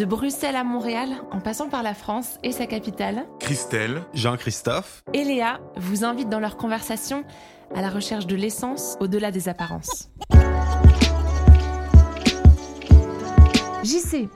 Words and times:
De 0.00 0.06
Bruxelles 0.06 0.56
à 0.56 0.64
Montréal, 0.64 1.10
en 1.30 1.40
passant 1.40 1.68
par 1.68 1.82
la 1.82 1.92
France 1.92 2.38
et 2.42 2.52
sa 2.52 2.64
capitale, 2.64 3.26
Christelle, 3.38 4.00
Jean-Christophe. 4.14 5.02
et 5.12 5.24
Léa 5.24 5.60
vous 5.76 6.04
invitent 6.04 6.30
dans 6.30 6.40
leur 6.40 6.56
conversation 6.56 7.22
à 7.76 7.82
la 7.82 7.90
recherche 7.90 8.26
de 8.26 8.34
l'essence 8.34 8.96
au-delà 9.00 9.30
des 9.30 9.50
apparences. 9.50 10.08
JC, 13.84 14.30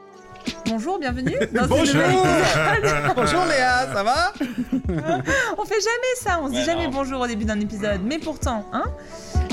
bonjour, 0.66 0.98
bienvenue 0.98 1.32
dans 1.54 1.62
ce 1.62 1.68
Bonjour. 1.68 1.94
nouvel 1.94 2.10
épisode. 2.10 3.12
Bonjour 3.16 3.44
Léa, 3.46 3.88
ça 3.90 4.02
va 4.02 4.32
On 5.56 5.64
fait 5.64 5.80
jamais 5.80 6.14
ça, 6.20 6.40
on 6.42 6.48
se 6.48 6.50
dit 6.52 6.58
Ouais, 6.58 6.64
jamais 6.66 6.84
non. 6.84 6.90
bonjour 6.92 7.22
au 7.22 7.26
début 7.26 7.46
d'un 7.46 7.60
épisode, 7.60 8.02
mais 8.04 8.18
pourtant, 8.18 8.66
hein 8.74 8.84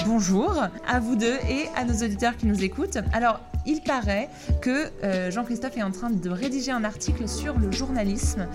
Bonjour 0.05 0.67
à 0.87 0.99
vous 0.99 1.15
deux 1.15 1.37
et 1.47 1.67
à 1.75 1.85
nos 1.85 1.93
auditeurs 1.93 2.35
qui 2.35 2.47
nous 2.47 2.63
écoutent. 2.63 2.97
Alors, 3.13 3.39
il 3.65 3.81
paraît 3.81 4.29
que 4.61 4.89
euh, 5.03 5.29
Jean-Christophe 5.29 5.77
est 5.77 5.83
en 5.83 5.91
train 5.91 6.09
de 6.09 6.29
rédiger 6.29 6.71
un 6.71 6.83
article 6.83 7.27
sur 7.27 7.59
le 7.59 7.71
journalisme 7.71 8.47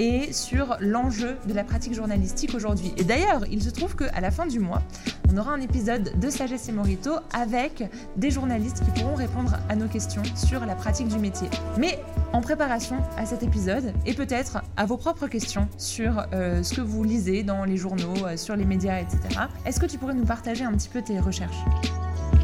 et 0.00 0.32
sur 0.32 0.76
l'enjeu 0.80 1.36
de 1.46 1.54
la 1.54 1.62
pratique 1.62 1.94
journalistique 1.94 2.54
aujourd'hui. 2.54 2.92
Et 2.96 3.04
d'ailleurs, 3.04 3.44
il 3.50 3.62
se 3.62 3.70
trouve 3.70 3.94
qu'à 3.94 4.20
la 4.20 4.32
fin 4.32 4.46
du 4.46 4.58
mois, 4.58 4.82
on 5.32 5.36
aura 5.38 5.52
un 5.52 5.60
épisode 5.60 6.18
de 6.18 6.30
Sagesse 6.30 6.68
et 6.68 6.72
Morito 6.72 7.12
avec 7.32 7.88
des 8.16 8.30
journalistes 8.30 8.82
qui 8.84 9.00
pourront 9.00 9.14
répondre 9.14 9.58
à 9.68 9.76
nos 9.76 9.86
questions 9.86 10.22
sur 10.34 10.66
la 10.66 10.74
pratique 10.74 11.06
du 11.06 11.18
métier. 11.18 11.48
Mais 11.78 12.00
en 12.32 12.40
préparation 12.40 12.96
à 13.16 13.26
cet 13.26 13.42
épisode 13.42 13.92
et 14.06 14.14
peut-être 14.14 14.62
à 14.76 14.86
vos 14.86 14.96
propres 14.96 15.26
questions 15.26 15.68
sur 15.78 16.24
euh, 16.32 16.62
ce 16.62 16.74
que 16.74 16.80
vous 16.80 17.02
lisez 17.04 17.42
dans 17.42 17.64
les 17.64 17.76
journaux, 17.76 18.14
euh, 18.24 18.36
sur 18.36 18.56
les 18.56 18.64
médias, 18.64 19.00
etc. 19.00 19.18
Est-ce 19.66 19.80
que 19.80 19.86
tu 19.86 19.98
pourrais 19.98 20.14
nous 20.14 20.24
partager 20.24 20.64
un 20.64 20.72
petit 20.72 20.88
peu 20.88 21.02
tes 21.02 21.18
recherches? 21.18 21.58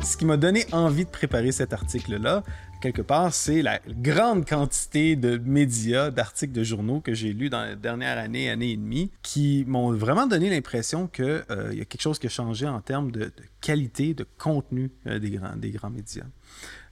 Ce 0.02 0.16
qui 0.16 0.24
m'a 0.24 0.36
donné 0.36 0.66
envie 0.72 1.04
de 1.04 1.10
préparer 1.10 1.52
cet 1.52 1.72
article-là, 1.72 2.42
quelque 2.80 3.02
part, 3.02 3.32
c'est 3.32 3.62
la 3.62 3.80
grande 3.88 4.46
quantité 4.46 5.16
de 5.16 5.38
médias, 5.38 6.10
d'articles 6.10 6.52
de 6.52 6.62
journaux 6.62 7.00
que 7.00 7.14
j'ai 7.14 7.32
lus 7.32 7.50
dans 7.50 7.62
la 7.62 7.74
dernière 7.74 8.18
année, 8.18 8.50
année 8.50 8.72
et 8.72 8.76
demie, 8.76 9.10
qui 9.22 9.64
m'ont 9.66 9.92
vraiment 9.92 10.26
donné 10.26 10.50
l'impression 10.50 11.06
qu'il 11.08 11.44
y 11.72 11.80
a 11.80 11.84
quelque 11.84 12.02
chose 12.02 12.18
qui 12.18 12.26
a 12.26 12.30
changé 12.30 12.66
en 12.68 12.80
termes 12.80 13.10
de, 13.10 13.32
qualité, 13.60 14.14
de 14.14 14.26
contenu 14.38 14.92
euh, 15.06 15.18
des, 15.18 15.30
grands, 15.30 15.90
médias. 15.90 16.24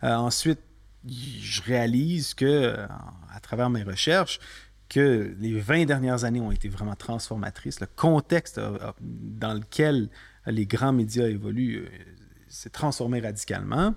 Euh, 0.03 0.14
ensuite, 0.14 0.58
je 1.06 1.62
réalise 1.62 2.34
que, 2.34 2.44
euh, 2.44 2.86
à 3.33 3.41
travers 3.41 3.70
mes 3.70 3.83
recherches, 3.83 4.41
que 4.88 5.34
les 5.38 5.58
20 5.58 5.86
dernières 5.86 6.24
années 6.24 6.41
ont 6.41 6.52
été 6.52 6.69
vraiment 6.69 6.94
transformatrices. 6.94 7.80
Le 7.80 7.86
contexte 7.86 8.58
euh, 8.58 8.78
euh, 8.80 8.92
dans 9.00 9.55
lequel 9.55 10.08
les 10.46 10.66
grands 10.66 10.92
médias 10.92 11.27
évoluent 11.27 11.88
s'est 12.48 12.70
transformé 12.70 13.20
radicalement. 13.20 13.94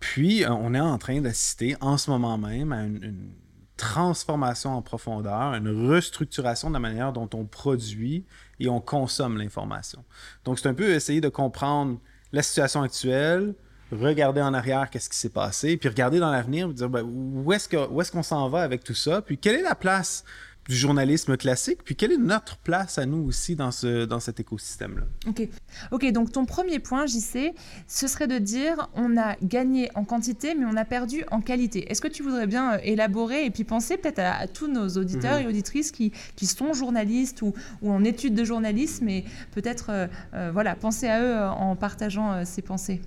Puis, 0.00 0.44
on 0.48 0.74
est 0.74 0.80
en 0.80 0.98
train 0.98 1.20
d'assister 1.20 1.76
en 1.80 1.96
ce 1.98 2.10
moment 2.10 2.38
même 2.38 2.72
à 2.72 2.84
une 2.84 3.32
transformation 3.76 4.76
en 4.76 4.82
profondeur, 4.82 5.54
une 5.54 5.88
restructuration 5.88 6.68
de 6.68 6.74
la 6.74 6.80
manière 6.80 7.12
dont 7.12 7.28
on 7.34 7.44
produit 7.44 8.24
et 8.58 8.68
on 8.68 8.80
consomme 8.80 9.38
l'information. 9.38 10.04
Donc, 10.44 10.58
c'est 10.58 10.68
un 10.68 10.74
peu 10.74 10.90
essayer 10.90 11.20
de 11.20 11.28
comprendre 11.28 11.98
la 12.32 12.42
situation 12.42 12.82
actuelle, 12.82 13.54
regarder 13.92 14.40
en 14.42 14.54
arrière 14.54 14.90
qu'est-ce 14.90 15.08
qui 15.08 15.16
s'est 15.16 15.28
passé, 15.30 15.76
puis 15.76 15.88
regarder 15.88 16.18
dans 16.18 16.30
l'avenir, 16.30 16.68
dire 16.68 16.88
ben, 16.88 17.02
où 17.02 17.52
est-ce 17.52 17.68
qu'on 18.12 18.22
s'en 18.22 18.48
va 18.48 18.62
avec 18.62 18.84
tout 18.84 18.94
ça, 18.94 19.22
puis 19.22 19.38
quelle 19.38 19.56
est 19.56 19.62
la 19.62 19.74
place 19.74 20.24
du 20.68 20.76
journalisme 20.76 21.36
classique, 21.36 21.82
puis 21.82 21.96
quelle 21.96 22.12
est 22.12 22.18
notre 22.18 22.56
place 22.58 22.98
à 22.98 23.06
nous 23.06 23.24
aussi 23.24 23.56
dans, 23.56 23.72
ce, 23.72 24.04
dans 24.04 24.20
cet 24.20 24.38
écosystème-là? 24.38 25.02
Ok. 25.26 25.48
Ok, 25.90 26.12
donc 26.12 26.30
ton 26.30 26.44
premier 26.44 26.78
point, 26.78 27.06
JC, 27.06 27.54
ce 27.88 28.06
serait 28.06 28.28
de 28.28 28.38
dire 28.38 28.88
on 28.94 29.16
a 29.16 29.34
gagné 29.42 29.90
en 29.96 30.04
quantité, 30.04 30.54
mais 30.54 30.66
on 30.66 30.76
a 30.76 30.84
perdu 30.84 31.24
en 31.32 31.40
qualité. 31.40 31.90
Est-ce 31.90 32.00
que 32.00 32.06
tu 32.08 32.22
voudrais 32.22 32.46
bien 32.46 32.74
euh, 32.74 32.78
élaborer 32.84 33.46
et 33.46 33.50
puis 33.50 33.64
penser 33.64 33.96
peut-être 33.96 34.20
à, 34.20 34.34
à 34.34 34.46
tous 34.46 34.68
nos 34.68 34.86
auditeurs 34.90 35.38
Mhm. 35.38 35.44
et 35.44 35.48
auditrices 35.48 35.90
qui, 35.90 36.12
qui 36.36 36.46
sont 36.46 36.72
journalistes 36.72 37.42
ou, 37.42 37.52
ou 37.82 37.90
en 37.90 38.04
études 38.04 38.34
de 38.34 38.44
journalisme 38.44 39.08
et 39.08 39.24
peut-être 39.52 39.86
euh, 39.90 40.06
euh, 40.34 40.50
voilà, 40.52 40.76
penser 40.76 41.08
à 41.08 41.20
eux 41.22 41.48
en 41.50 41.74
partageant 41.74 42.32
euh, 42.32 42.42
ces 42.44 42.62
pensées? 42.62 43.00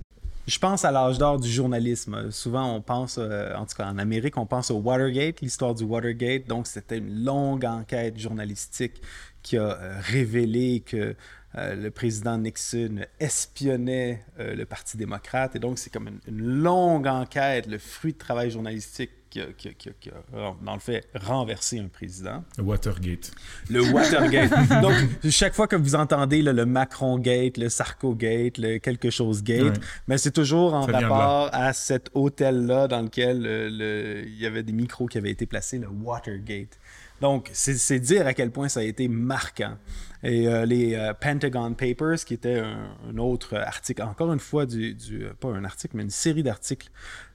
Je 0.46 0.58
pense 0.58 0.84
à 0.84 0.90
l'âge 0.90 1.16
d'or 1.16 1.40
du 1.40 1.48
journalisme. 1.48 2.30
Souvent, 2.30 2.74
on 2.74 2.82
pense, 2.82 3.16
euh, 3.18 3.54
en 3.54 3.64
tout 3.64 3.76
cas 3.76 3.86
en 3.86 3.96
Amérique, 3.96 4.36
on 4.36 4.44
pense 4.44 4.70
au 4.70 4.76
Watergate, 4.76 5.40
l'histoire 5.40 5.74
du 5.74 5.84
Watergate. 5.84 6.46
Donc, 6.46 6.66
c'était 6.66 6.98
une 6.98 7.24
longue 7.24 7.64
enquête 7.64 8.18
journalistique 8.18 9.00
qui 9.42 9.56
a 9.56 9.62
euh, 9.62 9.98
révélé 10.02 10.80
que 10.84 11.16
euh, 11.56 11.74
le 11.74 11.90
président 11.90 12.36
Nixon 12.36 13.06
espionnait 13.20 14.22
le 14.38 14.64
Parti 14.64 14.98
démocrate. 14.98 15.56
Et 15.56 15.58
donc, 15.58 15.78
c'est 15.78 15.90
comme 15.90 16.10
une 16.28 16.42
longue 16.42 17.06
enquête, 17.06 17.66
le 17.66 17.78
fruit 17.78 18.12
de 18.12 18.18
travail 18.18 18.50
journalistique 18.50 19.12
qui 19.34 19.40
a, 19.40 19.46
qui 19.46 19.68
a- 19.68 19.72
qui 19.72 19.88
a- 19.88 19.92
qui 20.00 20.10
a, 20.10 20.54
dans 20.64 20.74
le 20.74 20.78
fait, 20.78 21.04
renversé 21.12 21.80
un 21.80 21.88
président. 21.88 22.44
Watergate. 22.56 23.32
Le 23.68 23.80
Watergate. 23.92 24.52
Donc, 24.80 24.94
chaque 25.28 25.54
fois 25.54 25.66
que 25.66 25.74
vous 25.74 25.96
entendez 25.96 26.40
là, 26.40 26.52
le 26.52 26.64
Macron 26.64 27.18
Gate, 27.18 27.56
le 27.58 27.68
Sarko 27.68 28.14
Gate, 28.14 28.58
le 28.58 28.78
quelque 28.78 29.10
chose 29.10 29.42
Gate, 29.42 29.64
Ouais. 29.64 29.84
mais 30.06 30.18
c'est 30.18 30.30
toujours 30.30 30.74
en 30.74 30.86
Ça 30.86 30.92
rapport 31.00 31.48
à 31.52 31.72
cet 31.72 32.10
hôtel-là 32.14 32.86
dans 32.86 33.02
lequel 33.02 33.44
euh, 33.44 33.68
le- 33.70 34.28
il 34.28 34.38
y 34.40 34.46
avait 34.46 34.62
des 34.62 34.72
micros 34.72 35.06
qui 35.06 35.18
avaient 35.18 35.32
été 35.32 35.46
placés, 35.46 35.78
le 35.78 35.88
Watergate. 35.88 36.78
Donc, 37.24 37.48
c'est 37.54 38.00
dire 38.00 38.26
à 38.26 38.34
quel 38.34 38.50
point 38.50 38.68
ça 38.68 38.80
a 38.80 38.82
été 38.82 39.08
marquant. 39.08 39.78
Et 40.22 40.46
euh, 40.46 40.66
les 40.66 40.94
euh, 40.94 41.14
Pentagon 41.14 41.72
Papers, 41.72 42.22
qui 42.22 42.34
était 42.34 42.58
un, 42.58 43.16
autre 43.16 43.56
article, 43.56 44.02
encore 44.02 44.30
une 44.30 44.40
fois, 44.40 44.66
du, 44.66 44.94
pas 45.40 45.48
un 45.48 45.64
article, 45.64 45.96
mais 45.96 46.02
une 46.02 46.10
série 46.10 46.42
d'articles 46.42 46.90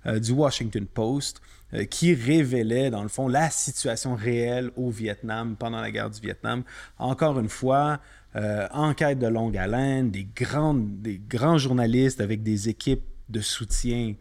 euh, 0.06 0.20
du 0.20 0.32
Washington 0.32 0.86
Post, 0.86 1.42
qui 1.90 2.14
révélait, 2.14 2.92
dans 2.92 3.02
le 3.02 3.10
fond, 3.10 3.28
la 3.28 3.50
situation 3.50 4.14
réelle 4.14 4.70
au 4.76 4.92
Vietnam 4.92 5.56
pendant 5.58 5.82
la 5.82 5.90
guerre 5.90 6.12
du 6.12 6.22
Vietnam. 6.22 6.62
Encore 7.00 7.40
une 7.40 7.50
fois, 7.50 8.00
enquête 8.72 9.18
de 9.18 9.28
longue 9.28 9.58
haleine, 9.58 10.12
des, 10.12 10.28
grandes, 10.36 11.02
des 11.02 11.20
grands 11.20 11.58
journalistes 11.58 12.22
avec 12.22 12.44
des 12.44 12.70
équipes 12.70 13.04
de 13.30 13.42
soutien 13.42 14.14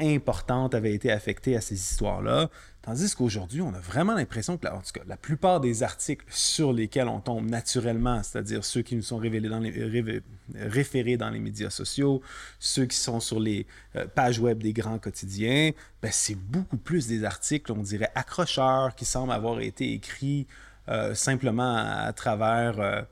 importantes 0.00 0.74
avaient 0.74 0.94
été 0.94 1.12
affectées 1.12 1.56
à 1.56 1.60
ces 1.60 1.76
histoires-là. 1.76 2.50
Tandis 2.82 3.14
qu'aujourd'hui, 3.14 3.60
on 3.60 3.74
a 3.74 3.78
vraiment 3.78 4.14
l'impression 4.14 4.56
que, 4.56 4.64
la- 4.64 4.74
en 4.74 4.80
tout 4.80 4.92
cas, 4.94 5.02
la 5.06 5.18
plupart 5.18 5.60
des 5.60 5.82
articles 5.82 6.24
sur 6.30 6.72
lesquels 6.72 7.08
on 7.08 7.20
tombe 7.20 7.48
naturellement, 7.48 8.22
c'est-à-dire 8.22 8.64
ceux 8.64 8.80
qui 8.80 8.96
nous 8.96 9.02
sont 9.02 9.18
révélés 9.18 9.50
dans 9.50 9.58
les, 9.58 9.70
révé- 9.70 10.22
référés 10.54 11.18
dans 11.18 11.28
les 11.28 11.40
médias 11.40 11.68
sociaux, 11.68 12.22
ceux 12.58 12.86
qui 12.86 12.96
sont 12.96 13.20
sur 13.20 13.38
les 13.38 13.66
euh, 13.96 14.06
pages 14.06 14.38
web 14.38 14.62
des 14.62 14.72
grands 14.72 14.98
quotidiens, 14.98 15.72
ben, 16.00 16.10
c'est 16.10 16.36
beaucoup 16.36 16.78
plus 16.78 17.06
des 17.06 17.24
articles, 17.24 17.70
on 17.70 17.82
dirait, 17.82 18.10
accrocheurs, 18.14 18.94
qui 18.94 19.04
semblent 19.04 19.32
avoir 19.32 19.60
été 19.60 19.92
écrits 19.92 20.46
euh, 20.88 21.14
simplement 21.14 21.76
à, 21.76 22.06
à 22.06 22.12
travers, 22.14 22.80
euh, 22.80 23.02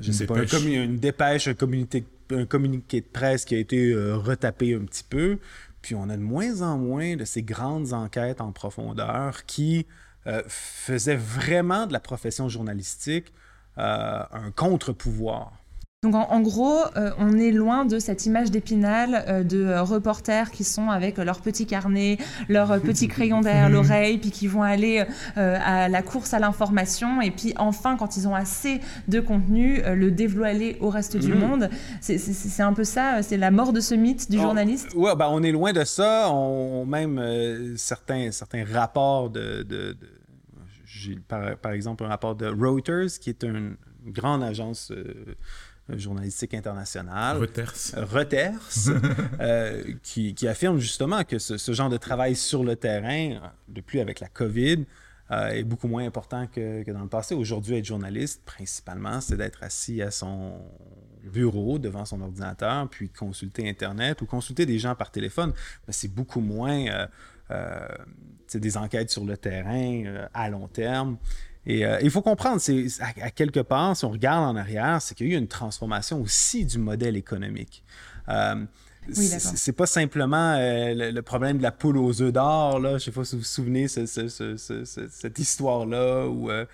je 0.00 0.06
Une 0.06 0.12
sais 0.12 0.26
pas, 0.26 0.34
un 0.36 0.40
dépêche. 0.44 0.60
commu- 0.62 0.84
une 0.84 0.98
dépêche, 0.98 1.48
un 1.48 1.54
communiqué, 1.54 2.04
un 2.30 2.46
communiqué 2.46 3.00
de 3.00 3.06
presse 3.06 3.44
qui 3.44 3.56
a 3.56 3.58
été 3.58 3.92
retapé 3.92 4.74
un 4.76 4.84
petit 4.84 5.02
peu. 5.02 5.38
Puis 5.82 5.94
on 5.94 6.08
a 6.08 6.16
de 6.16 6.22
moins 6.22 6.62
en 6.62 6.78
moins 6.78 7.16
de 7.16 7.24
ces 7.24 7.42
grandes 7.42 7.92
enquêtes 7.92 8.40
en 8.40 8.52
profondeur 8.52 9.44
qui 9.46 9.86
euh, 10.26 10.42
faisaient 10.46 11.16
vraiment 11.16 11.86
de 11.86 11.92
la 11.92 12.00
profession 12.00 12.48
journalistique 12.48 13.32
euh, 13.78 14.22
un 14.30 14.50
contre-pouvoir. 14.50 15.59
Donc 16.02 16.14
en, 16.14 16.30
en 16.30 16.40
gros, 16.40 16.78
euh, 16.96 17.10
on 17.18 17.36
est 17.38 17.50
loin 17.50 17.84
de 17.84 17.98
cette 17.98 18.24
image 18.24 18.50
d'épinal 18.50 19.22
euh, 19.28 19.42
de 19.42 19.58
euh, 19.62 19.82
reporters 19.82 20.50
qui 20.50 20.64
sont 20.64 20.88
avec 20.88 21.18
leur 21.18 21.42
petit 21.42 21.66
carnet, 21.66 22.16
leur 22.48 22.80
petit 22.80 23.06
crayon 23.06 23.42
derrière 23.42 23.68
l'oreille, 23.68 24.16
puis 24.16 24.30
qui 24.30 24.46
vont 24.46 24.62
aller 24.62 25.04
à 25.36 25.90
la 25.90 26.00
course 26.02 26.32
à 26.32 26.38
l'information, 26.38 27.20
et 27.20 27.30
puis 27.30 27.52
enfin, 27.58 27.98
quand 27.98 28.16
ils 28.16 28.26
ont 28.26 28.34
assez 28.34 28.80
de 29.08 29.20
contenu, 29.20 29.82
le 29.94 30.10
dévoiler 30.10 30.78
au 30.80 30.88
reste 30.88 31.18
du 31.18 31.34
Mhm. 31.34 31.38
monde. 31.38 31.70
C'est- 32.00 32.62
un 32.62 32.72
peu 32.72 32.84
ça, 32.84 33.22
c'est 33.22 33.36
la 33.36 33.50
mort 33.50 33.74
de 33.74 33.80
ce 33.80 33.94
mythe 33.94 34.30
du 34.30 34.38
On- 34.38 34.42
journaliste. 34.42 34.94
Ouais, 34.94 35.14
ben, 35.14 35.28
on 35.30 35.42
est 35.42 35.52
loin 35.52 35.74
de 35.74 35.84
ça. 35.84 36.30
On, 36.32 36.86
même 36.86 37.74
certains, 37.76 38.30
certains 38.32 38.64
rapports 38.64 39.28
de. 39.28 39.62
de- 39.64 39.92
de- 39.92 39.96
j'ai 40.86 41.16
par, 41.28 41.56
par 41.58 41.72
exemple 41.72 42.04
un 42.04 42.08
rapport 42.08 42.34
de 42.34 42.46
Reuters, 42.46 43.18
qui 43.20 43.28
est 43.30 43.44
une 43.44 43.76
grande 44.06 44.42
agence 44.42 44.90
euh, 44.92 45.36
journalistique 45.96 46.54
internationale. 46.54 47.38
Reuters. 47.38 47.74
Reuters, 47.96 48.88
euh, 49.40 49.82
qui, 50.02 50.34
qui 50.34 50.48
affirme 50.48 50.78
justement 50.78 51.24
que 51.24 51.38
ce, 51.38 51.56
ce 51.56 51.72
genre 51.72 51.90
de 51.90 51.96
travail 51.96 52.36
sur 52.36 52.64
le 52.64 52.76
terrain, 52.76 53.52
de 53.68 53.80
plus 53.80 54.00
avec 54.00 54.20
la 54.20 54.28
COVID, 54.28 54.84
euh, 55.30 55.48
est 55.48 55.62
beaucoup 55.62 55.86
moins 55.86 56.04
important 56.04 56.46
que, 56.48 56.82
que 56.82 56.90
dans 56.90 57.02
le 57.02 57.08
passé. 57.08 57.34
Aujourd'hui, 57.34 57.76
être 57.76 57.84
journaliste, 57.84 58.42
principalement, 58.44 59.20
c'est 59.20 59.36
d'être 59.36 59.62
assis 59.62 60.02
à 60.02 60.10
son 60.10 60.60
bureau 61.24 61.78
devant 61.78 62.04
son 62.04 62.20
ordinateur, 62.20 62.88
puis 62.88 63.08
consulter 63.08 63.68
Internet 63.68 64.22
ou 64.22 64.26
consulter 64.26 64.66
des 64.66 64.78
gens 64.78 64.94
par 64.94 65.10
téléphone. 65.10 65.52
Mais 65.86 65.92
c'est 65.92 66.08
beaucoup 66.12 66.40
moins 66.40 66.86
euh, 66.86 67.06
euh, 67.50 67.88
des 68.52 68.76
enquêtes 68.76 69.10
sur 69.10 69.24
le 69.24 69.36
terrain 69.36 70.04
euh, 70.04 70.26
à 70.34 70.50
long 70.50 70.68
terme. 70.68 71.16
Et 71.66 71.84
euh, 71.84 71.98
il 72.02 72.10
faut 72.10 72.22
comprendre, 72.22 72.60
c'est 72.60 72.86
à, 73.00 73.26
à 73.26 73.30
quelque 73.30 73.60
part, 73.60 73.96
si 73.96 74.04
on 74.04 74.10
regarde 74.10 74.44
en 74.44 74.56
arrière, 74.58 75.00
c'est 75.02 75.14
qu'il 75.14 75.28
y 75.28 75.30
a 75.32 75.34
eu 75.34 75.38
une 75.38 75.48
transformation 75.48 76.20
aussi 76.20 76.64
du 76.64 76.78
modèle 76.78 77.16
économique. 77.16 77.84
Euh, 78.28 78.64
Oui, 79.08 79.26
c'est- 79.38 79.72
pas 79.72 79.86
simplement 79.86 80.54
euh, 80.58 80.94
le, 80.94 81.10
le 81.10 81.22
problème 81.22 81.56
de 81.58 81.62
la 81.62 81.72
poule 81.72 81.96
aux 81.96 82.20
œufs 82.22 82.32
d'or. 82.32 82.78
Là. 82.78 82.98
Je 82.98 83.04
sais 83.04 83.10
pas 83.10 83.24
si 83.24 83.34
vous 83.34 83.40
vous 83.40 83.44
souvenez 83.46 83.88
ce- 83.88 84.04
ce- 84.06 84.28
ce- 84.28 84.56
ce- 84.56 84.84
ce- 84.84 85.08
cette 85.10 85.38
histoire-là 85.38 86.26
où 86.28 86.50
euh, 86.50 86.64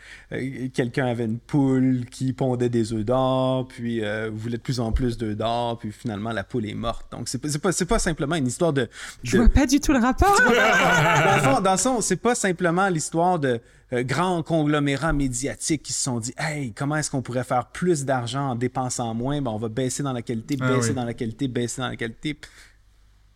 quelqu'un 0.74 1.06
avait 1.06 1.24
une 1.24 1.38
poule 1.38 2.04
qui 2.10 2.32
pondait 2.32 2.68
des 2.68 2.92
œufs 2.92 3.04
d'or, 3.04 3.68
puis 3.68 4.04
euh, 4.04 4.28
voulait 4.32 4.56
de 4.58 4.62
plus 4.62 4.80
en 4.80 4.92
plus 4.92 5.16
d'œufs 5.16 5.36
d'or, 5.36 5.78
puis 5.78 5.92
finalement 5.92 6.32
la 6.32 6.44
poule 6.44 6.66
est 6.68 6.74
morte. 6.74 7.10
Donc 7.12 7.28
c'est 7.28 7.38
pas, 7.38 7.48
c'est 7.48 7.58
pas, 7.86 7.94
pas 7.94 7.98
simplement 8.00 8.34
une 8.34 8.46
histoire 8.48 8.72
de, 8.72 8.88
Je 9.22 9.32
de- 9.32 9.38
vois 9.42 9.48
pas 9.48 9.66
du 9.66 9.80
tout 9.80 9.92
le 9.92 10.00
rapport. 10.00 10.36
dans 10.44 11.36
le 11.36 11.42
fond, 11.54 11.60
dans 11.60 11.72
le 11.72 11.78
fond, 11.78 12.00
c'est 12.00 12.16
pas 12.16 12.34
simplement 12.34 12.88
l'histoire 12.88 13.38
de 13.38 13.60
euh, 13.92 14.02
grands 14.02 14.42
conglomérats 14.42 15.12
médiatiques 15.12 15.82
qui 15.82 15.92
se 15.92 16.02
sont 16.02 16.18
dit 16.18 16.34
Hey, 16.38 16.72
comment 16.72 16.96
est-ce 16.96 17.10
qu'on 17.10 17.22
pourrait 17.22 17.44
faire 17.44 17.66
plus 17.66 18.04
d'argent 18.04 18.50
en 18.50 18.54
dépensant 18.54 19.14
moins? 19.14 19.40
Ben, 19.40 19.50
On 19.50 19.58
va 19.58 19.68
baisser 19.68 20.02
dans 20.02 20.12
la 20.12 20.22
qualité, 20.22 20.56
Ah 20.60 20.68
baisser 20.74 20.90
oui. 20.90 20.94
dans 20.94 21.04
la 21.04 21.14
qualité, 21.14 21.48
baisser 21.48 21.80
dans 21.80 21.88
la 21.88 21.96
qualité. 21.96 22.38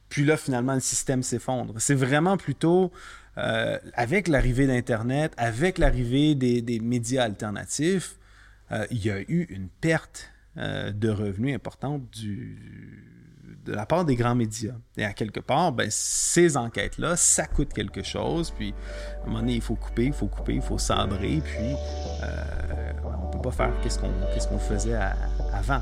Puis 0.08 0.25
là, 0.25 0.37
finalement, 0.37 0.75
le 0.75 0.81
système 0.81 1.23
s'effondre. 1.23 1.75
C'est 1.79 1.94
vraiment 1.94 2.37
plutôt 2.37 2.91
euh, 3.38 3.79
avec 3.94 4.26
l'arrivée 4.26 4.67
d'Internet, 4.67 5.32
avec 5.37 5.79
l'arrivée 5.79 6.35
des, 6.35 6.62
des 6.62 6.81
médias 6.81 7.25
alternatifs, 7.25 8.17
euh, 8.73 8.87
il 8.91 9.05
y 9.05 9.11
a 9.11 9.20
eu 9.20 9.46
une 9.50 9.69
perte 9.69 10.31
de 10.56 11.08
revenus 11.08 11.55
importante 11.55 12.03
du, 12.11 12.58
de 13.64 13.73
la 13.73 13.87
part 13.87 14.05
des 14.05 14.17
grands 14.17 14.35
médias. 14.35 14.75
Et 14.97 15.05
à 15.05 15.12
quelque 15.12 15.41
part, 15.41 15.73
ben, 15.73 15.88
ces 15.91 16.56
enquêtes-là, 16.56 17.17
ça 17.17 17.47
coûte 17.47 17.73
quelque 17.73 18.02
chose. 18.02 18.50
Puis, 18.50 18.75
à 19.20 19.25
un 19.25 19.26
moment 19.26 19.41
donné, 19.41 19.55
il 19.55 19.61
faut 19.62 19.76
couper, 19.76 20.06
il 20.06 20.12
faut 20.12 20.29
couper, 20.29 20.55
il 20.55 20.62
faut 20.62 20.79
sabrer. 20.79 21.41
Puis, 21.44 21.75
euh, 22.23 22.93
on 23.05 23.26
ne 23.26 23.32
peut 23.32 23.41
pas 23.43 23.50
faire 23.50 23.73
qu'est-ce 23.82 23.99
qu'on 24.49 24.58
faisait 24.58 24.94
à- 24.94 25.17
avant. 25.52 25.81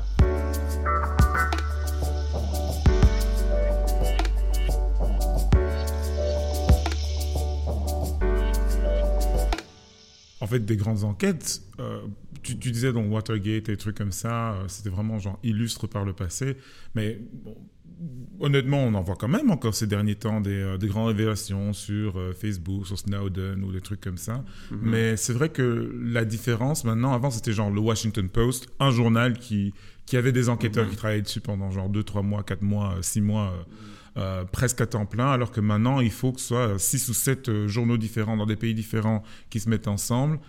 En 10.41 10.47
fait, 10.47 10.59
des 10.65 10.77
grandes 10.77 11.03
enquêtes, 11.03 11.61
euh, 11.79 12.01
tu, 12.43 12.57
tu 12.57 12.71
disais 12.71 12.93
donc 12.93 13.11
Watergate 13.11 13.69
et 13.69 13.73
des 13.73 13.77
trucs 13.77 13.97
comme 13.97 14.11
ça, 14.11 14.53
euh, 14.53 14.63
c'était 14.67 14.89
vraiment 14.89 15.19
genre 15.19 15.37
illustre 15.43 15.87
par 15.87 16.05
le 16.05 16.13
passé. 16.13 16.55
Mais 16.95 17.19
bon, 17.43 17.57
honnêtement, 18.39 18.83
on 18.83 18.93
en 18.93 19.01
voit 19.01 19.17
quand 19.17 19.27
même 19.27 19.51
encore 19.51 19.75
ces 19.75 19.85
derniers 19.85 20.15
temps 20.15 20.39
des, 20.39 20.51
euh, 20.51 20.77
des 20.77 20.87
grandes 20.87 21.07
révélations 21.07 21.73
sur 21.73 22.17
Facebook, 22.39 22.87
sur 22.87 22.97
Snowden 22.97 23.63
ou 23.63 23.73
des 23.73 23.81
trucs 23.81 23.99
comme 23.99 24.17
ça. 24.17 24.45
Mais 24.71 25.17
c'est 25.17 25.33
vrai 25.33 25.49
que 25.49 25.93
la 26.01 26.23
différence 26.23 26.85
maintenant, 26.85 27.13
avant 27.13 27.31
c'était 27.31 27.51
genre 27.51 27.69
le 27.69 27.81
Washington 27.81 28.29
Post, 28.29 28.69
un 28.79 28.91
journal 28.91 29.37
qui, 29.37 29.73
qui 30.05 30.15
avait 30.15 30.31
des 30.31 30.47
enquêteurs 30.47 30.89
qui 30.89 30.95
travaillaient 30.95 31.21
dessus 31.21 31.41
pendant 31.41 31.69
genre 31.69 31.89
2, 31.89 32.01
3 32.03 32.21
mois, 32.21 32.43
4 32.43 32.61
mois, 32.61 32.95
6 33.01 33.21
mois. 33.21 33.53
Euh, 34.17 34.41
euh, 34.41 34.45
presque 34.45 34.81
à 34.81 34.85
temps 34.85 35.05
plein, 35.05 35.31
alors 35.31 35.51
que 35.51 35.61
maintenant, 35.61 35.99
il 36.01 36.11
faut 36.11 36.31
que 36.31 36.39
ce 36.39 36.47
soit 36.47 36.79
6 36.79 37.09
ou 37.09 37.13
7 37.13 37.67
journaux 37.67 37.97
différents 37.97 38.37
dans 38.37 38.45
des 38.45 38.55
pays 38.55 38.73
différents 38.73 39.23
qui 39.49 39.59
se 39.59 39.69
mettent 39.69 39.87
ensemble. 39.87 40.39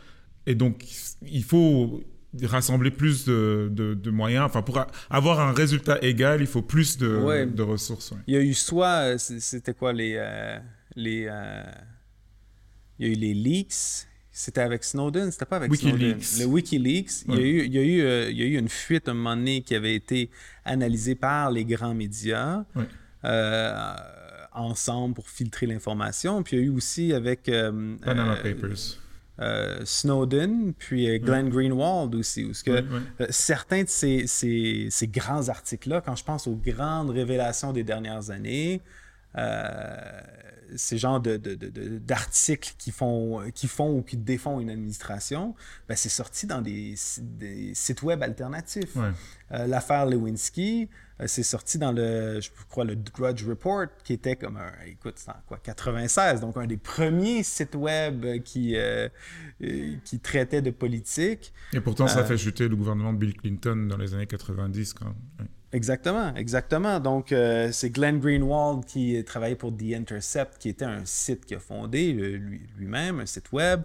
Et 0.47 0.55
donc, 0.55 0.85
il 1.27 1.45
faut 1.45 2.03
rassembler 2.43 2.91
plus 2.91 3.25
de, 3.25 3.69
de- 3.73 3.95
de 3.95 4.11
moyens. 4.11 4.45
Enfin, 4.47 4.63
pour 4.63 4.79
a- 4.79 4.87
avoir 5.11 5.41
un 5.41 5.53
résultat 5.53 5.99
égal, 6.03 6.41
il 6.41 6.47
faut 6.47 6.63
plus 6.63 6.97
de, 6.99 7.17
Ouais. 7.17 7.47
de 7.47 7.63
ressources. 7.63 8.13
ouais. 8.13 8.19
Il 8.27 8.35
y 8.35 8.37
a 8.37 8.41
eu 8.41 8.55
soit, 8.55 9.15
euh, 9.15 9.19
c'était 9.19 9.75
quoi 9.75 9.93
les. 9.93 10.15
euh, 10.17 10.59
les 10.97 11.27
euh, 11.29 11.63
il 12.99 13.07
y 13.07 13.11
a 13.11 13.13
eu 13.13 13.17
les 13.17 13.35
leaks. 13.35 14.07
C'était 14.33 14.61
avec 14.61 14.85
Snowden, 14.85 15.31
c'était 15.33 15.45
pas 15.45 15.57
avec 15.57 15.71
Wikileaks. 15.71 16.23
Snowden. 16.23 16.47
Le 16.49 16.55
Wikileaks. 16.55 17.25
Il, 17.29 17.35
y 17.35 17.39
a 17.39 17.41
eu, 17.43 17.65
il, 17.67 17.75
y 17.75 17.79
a 17.79 17.83
eu, 17.83 18.01
euh, 18.01 18.31
il 18.31 18.37
y 18.39 18.43
a 18.43 18.47
eu 18.47 18.59
une 18.59 18.69
fuite 18.69 19.09
à 19.09 19.11
un 19.11 19.15
moment 19.15 19.37
donné 19.37 19.61
qui 19.63 19.75
avait 19.75 19.95
été 19.95 20.31
analysée 20.65 21.15
par 21.17 21.51
les 21.51 21.65
grands 21.65 21.95
médias 21.95 22.65
euh, 22.77 22.85
ensemble 24.53 25.15
pour 25.15 25.29
filtrer 25.29 25.67
l'information. 25.67 26.43
Puis 26.43 26.57
il 26.57 26.61
y 26.61 26.63
a 26.63 26.67
eu 26.67 26.71
aussi 26.71 27.13
avec 27.13 27.49
euh, 27.49 27.97
Panama 28.05 28.35
euh, 28.35 28.43
Papers. 28.43 28.99
euh, 29.41 29.81
Snowden, 29.85 30.75
puis 30.75 31.09
euh, 31.09 31.19
Glenn 31.19 31.49
Greenwald 31.49 32.15
aussi, 32.15 32.45
où 32.45 32.53
ce 32.55 32.65
que, 32.65 32.71
Ouais, 32.73 32.79
ouais. 32.81 33.01
euh, 33.23 33.27
certains 33.31 33.83
de 33.85 33.89
ces, 33.89 34.27
ces- 34.27 34.89
ces 34.91 35.07
grands 35.09 35.49
articles-là, 35.49 36.01
quand 36.01 36.17
je 36.17 36.25
pense 36.25 36.47
aux 36.47 36.57
grandes 36.57 37.11
révélations 37.11 37.73
des 37.73 37.85
dernières 37.85 38.31
années, 38.31 38.81
euh, 38.85 38.87
ces 40.77 40.99
genres 40.99 41.21
de, 41.21 41.37
de- 41.37 41.57
de- 41.57 41.69
de- 41.69 41.99
d'articles 41.99 42.75
qui 42.79 42.93
font, 42.93 43.43
qui 43.53 43.67
font 43.67 43.99
ou 43.99 44.03
qui 44.03 44.17
défont 44.17 44.61
une 44.61 44.71
administration, 44.71 45.55
ben, 45.89 45.97
c'est 45.97 46.09
sorti 46.09 46.47
dans 46.47 46.63
des, 46.63 46.95
si- 46.97 47.23
des 47.23 47.75
sites 47.75 48.03
web 48.03 48.23
alternatifs. 48.23 48.95
Ouais. 48.95 49.11
Euh, 49.53 49.67
l'affaire 49.67 50.07
Lewinsky, 50.07 50.89
euh, 51.21 51.25
c'est 51.27 51.43
sorti 51.43 51.77
dans 51.77 51.91
le, 51.91 52.41
je 52.41 52.51
crois, 52.69 52.85
le 52.85 52.95
Grudge 52.95 53.45
Report, 53.49 53.87
qui 54.05 54.13
était 54.13 54.37
comme 54.37 54.59
un, 54.59 54.71
écoute, 54.87 55.15
c'est 55.17 55.31
en 55.31 55.43
quoi, 55.49 55.59
96, 55.59 56.41
donc 56.41 56.57
un 56.57 56.67
des 56.69 56.77
premiers 56.77 57.43
sites 57.43 57.75
web 57.75 58.25
euh, 58.25 58.39
qui, 58.39 58.77
euh, 58.77 59.09
euh, 59.65 59.97
qui 60.05 60.21
traitait 60.21 60.63
de 60.63 60.71
politique. 60.71 61.53
Et 61.73 61.81
pourtant, 61.81 62.07
ça 62.07 62.21
Euh, 62.21 62.25
fait 62.25 62.39
chuter 62.39 62.69
le 62.69 62.77
gouvernement 62.77 63.13
de 63.13 63.19
Bill 63.19 63.35
Clinton 63.35 63.89
dans 63.89 63.97
les 63.97 64.15
années 64.15 64.29
90. 64.29 64.95
Quand. 64.95 65.07
Ouais. 65.41 65.47
Exactement, 65.73 66.35
exactement. 66.35 66.99
Donc, 66.99 67.31
euh, 67.31 67.71
c'est 67.71 67.91
Glenn 67.91 68.19
Greenwald 68.19 68.85
qui 68.85 69.23
travaillait 69.25 69.55
pour 69.55 69.77
The 69.77 69.95
Intercept, 69.95 70.59
qui 70.59 70.69
était 70.69 70.85
un 70.85 71.05
site 71.05 71.47
qu'il 71.47 71.59
a 71.59 71.61
fondé 71.61 72.13
euh, 72.13 72.37
lui- 72.39 72.67
lui-même, 72.77 73.21
un 73.21 73.27
site 73.27 73.53
web. 73.53 73.83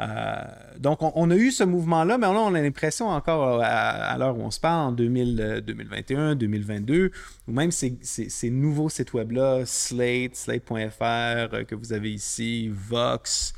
Euh, 0.00 0.44
donc, 0.78 0.98
on, 1.02 1.30
a 1.30 1.36
eu 1.36 1.50
ce 1.50 1.64
mouvement-là, 1.64 2.18
mais 2.18 2.26
là, 2.26 2.40
on 2.40 2.54
a 2.54 2.62
l'impression 2.62 3.08
encore 3.08 3.60
à, 3.62 4.16
l'heure 4.16 4.38
où 4.38 4.42
on 4.42 4.50
se 4.50 4.60
parle, 4.60 4.88
en 4.88 4.92
2000, 4.92 5.40
euh, 5.40 5.60
2021, 5.60 6.34
2022, 6.36 7.10
ou 7.46 7.52
même 7.52 7.72
ces, 7.72 8.50
nouveaux 8.50 8.88
sites 8.88 9.12
web-là, 9.12 9.66
Slate, 9.66 10.36
Slate.fr, 10.36 11.66
que 11.66 11.74
vous 11.74 11.92
avez 11.92 12.12
ici, 12.12 12.70
Vox, 12.72 13.52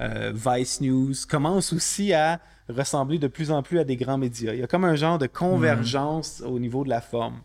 euh, 0.00 0.32
Vice 0.34 0.80
News, 0.80 1.12
commencent 1.28 1.72
aussi 1.72 2.12
à 2.12 2.40
ressembler 2.68 3.18
de 3.18 3.28
plus 3.28 3.50
en 3.50 3.62
plus 3.62 3.78
à 3.78 3.84
des 3.84 3.96
grands 3.96 4.18
médias. 4.18 4.52
Il 4.52 4.60
y 4.60 4.62
a 4.62 4.66
comme 4.66 4.84
un 4.84 4.96
genre 4.96 5.18
de 5.18 5.26
convergence 5.26 6.42
au 6.44 6.58
niveau 6.58 6.84
de 6.84 6.88
la 6.90 7.00
forme. 7.00 7.40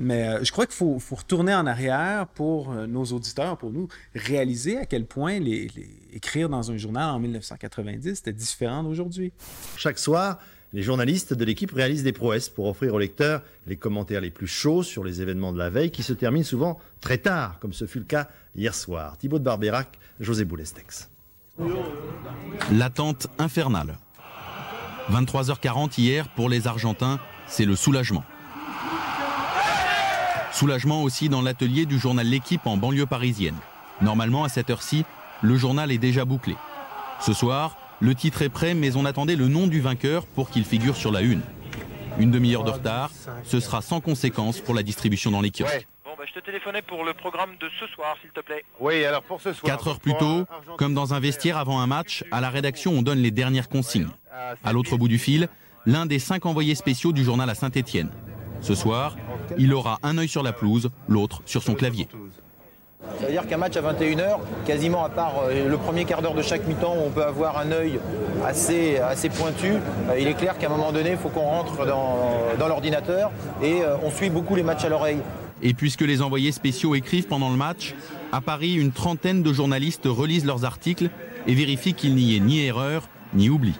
Mais 0.00 0.28
euh, 0.28 0.44
je 0.44 0.52
crois 0.52 0.64
qu'il 0.66 0.76
faut, 0.76 0.98
faut 1.00 1.16
retourner 1.16 1.52
en 1.54 1.66
arrière 1.66 2.28
pour 2.28 2.70
euh, 2.70 2.86
nos 2.86 3.04
auditeurs, 3.06 3.56
pour 3.56 3.72
nous, 3.72 3.88
réaliser 4.14 4.78
à 4.78 4.86
quel 4.86 5.06
point 5.06 5.40
les, 5.40 5.66
les- 5.74 5.90
écrire 6.12 6.48
dans 6.48 6.70
un 6.70 6.76
journal 6.76 7.10
en 7.10 7.18
1990, 7.18 8.14
c'était 8.14 8.32
différent 8.32 8.84
d'aujourd'hui. 8.84 9.32
Chaque 9.76 9.98
soir, 9.98 10.38
les 10.72 10.82
journalistes 10.82 11.34
de 11.34 11.44
l'équipe 11.44 11.72
réalisent 11.72 12.04
des 12.04 12.12
prouesses 12.12 12.48
pour 12.48 12.66
offrir 12.66 12.94
aux 12.94 12.98
lecteurs 13.00 13.42
les 13.66 13.76
commentaires 13.76 14.20
les 14.20 14.30
plus 14.30 14.46
chauds 14.46 14.84
sur 14.84 15.02
les 15.02 15.20
événements 15.20 15.52
de 15.52 15.58
la 15.58 15.68
veille 15.70 15.90
qui 15.90 16.04
se 16.04 16.12
terminent 16.12 16.44
souvent 16.44 16.78
très 17.00 17.18
tard, 17.18 17.58
comme 17.58 17.72
ce 17.72 17.86
fut 17.86 17.98
le 17.98 18.04
cas 18.04 18.28
hier 18.54 18.74
soir. 18.76 19.16
Thibaut 19.18 19.38
de 19.40 19.44
Barbérac, 19.44 19.98
José 20.20 20.44
Boulestex. 20.44 21.08
L'attente 22.72 23.28
infernale. 23.38 23.96
23h40 25.10 25.98
hier 25.98 26.28
pour 26.28 26.48
les 26.48 26.66
Argentins, 26.66 27.18
c'est 27.46 27.64
le 27.64 27.76
soulagement. 27.76 28.24
Soulagement 30.52 31.02
aussi 31.02 31.28
dans 31.28 31.42
l'atelier 31.42 31.86
du 31.86 31.98
journal 31.98 32.26
L'équipe 32.26 32.66
en 32.66 32.76
banlieue 32.76 33.06
parisienne. 33.06 33.56
Normalement, 34.00 34.44
à 34.44 34.48
cette 34.48 34.70
heure-ci, 34.70 35.04
le 35.42 35.56
journal 35.56 35.90
est 35.90 35.98
déjà 35.98 36.24
bouclé. 36.24 36.56
Ce 37.20 37.32
soir, 37.32 37.76
le 38.00 38.14
titre 38.14 38.42
est 38.42 38.48
prêt, 38.48 38.74
mais 38.74 38.96
on 38.96 39.04
attendait 39.04 39.36
le 39.36 39.48
nom 39.48 39.66
du 39.66 39.80
vainqueur 39.80 40.26
pour 40.26 40.50
qu'il 40.50 40.64
figure 40.64 40.96
sur 40.96 41.10
la 41.10 41.22
une. 41.22 41.42
Une 42.18 42.30
demi-heure 42.30 42.64
de 42.64 42.70
retard, 42.70 43.10
ce 43.44 43.60
sera 43.60 43.82
sans 43.82 44.00
conséquence 44.00 44.60
pour 44.60 44.74
la 44.74 44.82
distribution 44.82 45.30
dans 45.30 45.40
les 45.40 45.50
kiosques. 45.50 45.86
Bah, 46.18 46.24
je 46.26 46.32
te 46.40 46.44
téléphonais 46.44 46.82
pour 46.82 47.04
le 47.04 47.14
programme 47.14 47.50
de 47.60 47.68
ce 47.78 47.86
soir, 47.94 48.16
s'il 48.20 48.30
te 48.30 48.40
plaît. 48.40 48.64
Oui, 48.80 49.04
alors 49.04 49.22
pour 49.22 49.40
ce 49.40 49.52
soir. 49.52 49.70
Quatre 49.70 49.86
heures 49.86 50.00
plus 50.00 50.16
tôt, 50.16 50.46
comme 50.76 50.92
dans 50.92 51.14
un 51.14 51.20
vestiaire 51.20 51.56
avant 51.56 51.78
un 51.78 51.86
match, 51.86 52.24
à 52.32 52.40
la 52.40 52.50
rédaction 52.50 52.90
on 52.90 53.02
donne 53.02 53.18
les 53.18 53.30
dernières 53.30 53.68
consignes. 53.68 54.08
À 54.64 54.72
l'autre 54.72 54.96
bout 54.96 55.06
du 55.06 55.18
fil, 55.18 55.48
l'un 55.86 56.06
des 56.06 56.18
cinq 56.18 56.44
envoyés 56.44 56.74
spéciaux 56.74 57.12
du 57.12 57.22
journal 57.22 57.48
à 57.48 57.54
Saint-Étienne. 57.54 58.10
Ce 58.62 58.74
soir, 58.74 59.16
il 59.58 59.72
aura 59.72 60.00
un 60.02 60.18
œil 60.18 60.26
sur 60.26 60.42
la 60.42 60.52
pelouse, 60.52 60.90
l'autre 61.06 61.40
sur 61.46 61.62
son 61.62 61.74
clavier. 61.74 62.08
Ça 63.20 63.26
veut 63.26 63.32
dire 63.32 63.46
qu'un 63.46 63.56
match 63.56 63.76
à 63.76 63.80
21h, 63.80 64.38
quasiment 64.66 65.04
à 65.04 65.08
part 65.08 65.34
euh, 65.44 65.68
le 65.68 65.76
premier 65.78 66.04
quart 66.04 66.20
d'heure 66.20 66.34
de 66.34 66.42
chaque 66.42 66.66
mi-temps 66.66 66.96
où 66.96 67.06
on 67.06 67.10
peut 67.10 67.22
avoir 67.22 67.58
un 67.58 67.70
œil 67.70 68.00
assez, 68.44 68.98
assez 68.98 69.28
pointu, 69.28 69.74
euh, 70.10 70.18
il 70.18 70.26
est 70.26 70.34
clair 70.34 70.58
qu'à 70.58 70.66
un 70.66 70.70
moment 70.70 70.90
donné, 70.90 71.12
il 71.12 71.16
faut 71.16 71.28
qu'on 71.28 71.46
rentre 71.46 71.86
dans, 71.86 72.18
dans 72.58 72.66
l'ordinateur 72.66 73.30
et 73.62 73.82
euh, 73.82 73.96
on 74.02 74.10
suit 74.10 74.30
beaucoup 74.30 74.56
les 74.56 74.64
matchs 74.64 74.84
à 74.84 74.88
l'oreille. 74.88 75.20
Et 75.62 75.74
puisque 75.74 76.02
les 76.02 76.22
envoyés 76.22 76.52
spéciaux 76.52 76.94
écrivent 76.94 77.26
pendant 77.26 77.50
le 77.50 77.56
match, 77.56 77.94
à 78.32 78.40
Paris, 78.40 78.74
une 78.74 78.92
trentaine 78.92 79.42
de 79.42 79.52
journalistes 79.52 80.06
relisent 80.06 80.44
leurs 80.44 80.64
articles 80.64 81.10
et 81.46 81.54
vérifient 81.54 81.94
qu'il 81.94 82.14
n'y 82.14 82.36
ait 82.36 82.40
ni 82.40 82.60
erreur 82.60 83.08
ni 83.34 83.48
oubli. 83.48 83.74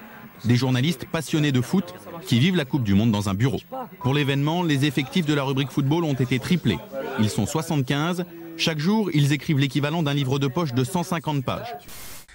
Des 0.44 0.56
journalistes 0.56 1.06
passionnés 1.06 1.52
de 1.52 1.61
foot 1.61 1.94
qui 2.26 2.38
vivent 2.38 2.56
la 2.56 2.64
Coupe 2.64 2.85
du 2.85 2.94
Monde 2.94 3.11
dans 3.11 3.28
un 3.28 3.35
bureau. 3.35 3.58
Pour 4.00 4.14
l'événement, 4.14 4.62
les 4.62 4.85
effectifs 4.85 5.26
de 5.26 5.35
la 5.35 5.42
rubrique 5.42 5.70
football 5.70 6.04
ont 6.04 6.14
été 6.14 6.38
triplés. 6.38 6.78
Ils 7.18 7.30
sont 7.30 7.47
75. 7.47 8.25
Chaque 8.56 8.78
jour, 8.78 9.11
ils 9.12 9.32
écrivent 9.32 9.58
l'équivalent 9.58 10.02
d'un 10.02 10.14
livre 10.14 10.38
de 10.38 10.47
poche 10.47 10.75
de 10.75 10.85
150 10.85 11.44
pages. 11.44 11.75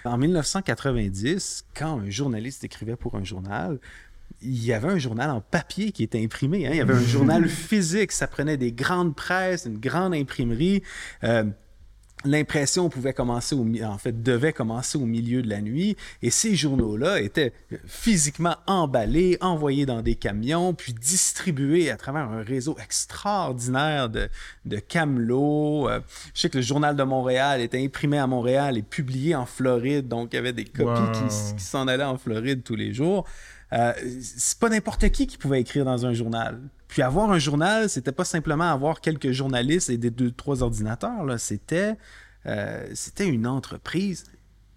En 0.06 0.18
1990, 0.18 1.66
quand 1.74 2.00
un 2.00 2.10
journaliste 2.10 2.64
écrivait 2.66 2.98
pour 2.98 3.16
un 3.16 3.24
journal, 3.24 3.80
il 4.42 4.64
y 4.64 4.74
avait 4.74 4.90
un 4.90 4.98
journal 4.98 5.30
en 5.30 5.42
papier 5.42 5.92
qui 5.92 6.04
était 6.04 6.22
imprimé. 6.24 6.68
hein. 6.68 6.72
Il 6.72 6.78
y 6.78 6.82
avait 6.82 6.94
un 6.96 7.00
journal 7.06 7.48
physique. 7.48 8.12
Ça 8.12 8.28
prenait 8.28 8.58
des 8.58 8.72
grandes 8.72 9.16
presses, 9.16 9.66
une 9.66 9.80
grande 9.80 10.14
imprimerie. 10.14 10.82
Euh, 11.24 11.44
L'impression 12.26 12.88
pouvait 12.88 13.12
commencer 13.12 13.54
au, 13.54 13.66
en 13.84 13.98
fait, 13.98 14.24
devait 14.24 14.54
commencer 14.54 14.98
au 14.98 15.06
milieu 15.06 15.42
de 15.42 15.50
la 15.50 15.60
nuit, 15.60 15.98
et 16.22 16.30
ces 16.30 16.56
journaux-là 16.56 17.20
étaient 17.20 17.52
physiquement 17.86 18.56
emballés, 18.66 19.38
envoyés 19.42 19.86
dans 19.86 20.02
des 20.02 20.16
camions, 20.16 20.74
puis 20.74 20.94
distribués 20.94 21.92
à 21.92 21.98
travers 21.98 22.30
un 22.30 22.42
réseau 22.42 22.78
extraordinaire 22.82 24.08
de, 24.10 24.30
de 24.64 24.78
camelots. 24.78 25.90
Euh, 25.90 26.00
je 26.34 26.40
sais 26.42 26.50
que 26.50 26.58
le 26.60 26.64
Journal 26.64 26.96
de 26.96 27.04
Montréal 27.04 27.60
était 27.60 27.84
imprimé 27.84 28.18
à 28.20 28.28
Montréal 28.28 28.78
et 28.78 28.84
publié 28.84 29.36
en 29.36 29.46
Floride, 29.46 30.08
donc 30.08 30.30
il 30.32 30.38
y 30.38 30.40
avait 30.40 30.54
des 30.54 30.64
copies 30.64 30.84
Wow. 31.02 31.12
qui, 31.12 31.26
s- 31.26 31.54
qui 31.58 31.64
s'en 31.64 31.90
allaient 31.90 32.04
en 32.06 32.18
Floride 32.18 32.64
tous 32.64 32.76
les 32.78 32.94
jours. 32.94 33.26
Euh, 33.74 33.94
c'est 34.22 34.60
pas 34.60 34.70
n'importe 34.70 35.10
qui 35.10 35.26
qui 35.26 35.38
pouvait 35.38 35.62
écrire 35.62 35.86
dans 35.86 36.06
un 36.06 36.14
journal. 36.14 36.62
Puis 36.88 37.02
avoir 37.02 37.32
un 37.32 37.40
journal, 37.40 37.90
c'était 37.90 38.12
pas 38.12 38.26
simplement 38.26 38.72
avoir 38.72 39.02
quelques 39.02 39.32
journalistes 39.32 39.90
et 39.90 39.98
des 39.98 40.12
deux, 40.12 40.32
trois 40.32 40.62
ordinateurs. 40.62 41.40
C'était, 41.40 41.96
euh, 42.46 42.86
c'était 42.94 43.28
une 43.28 43.48
entreprise 43.48 44.26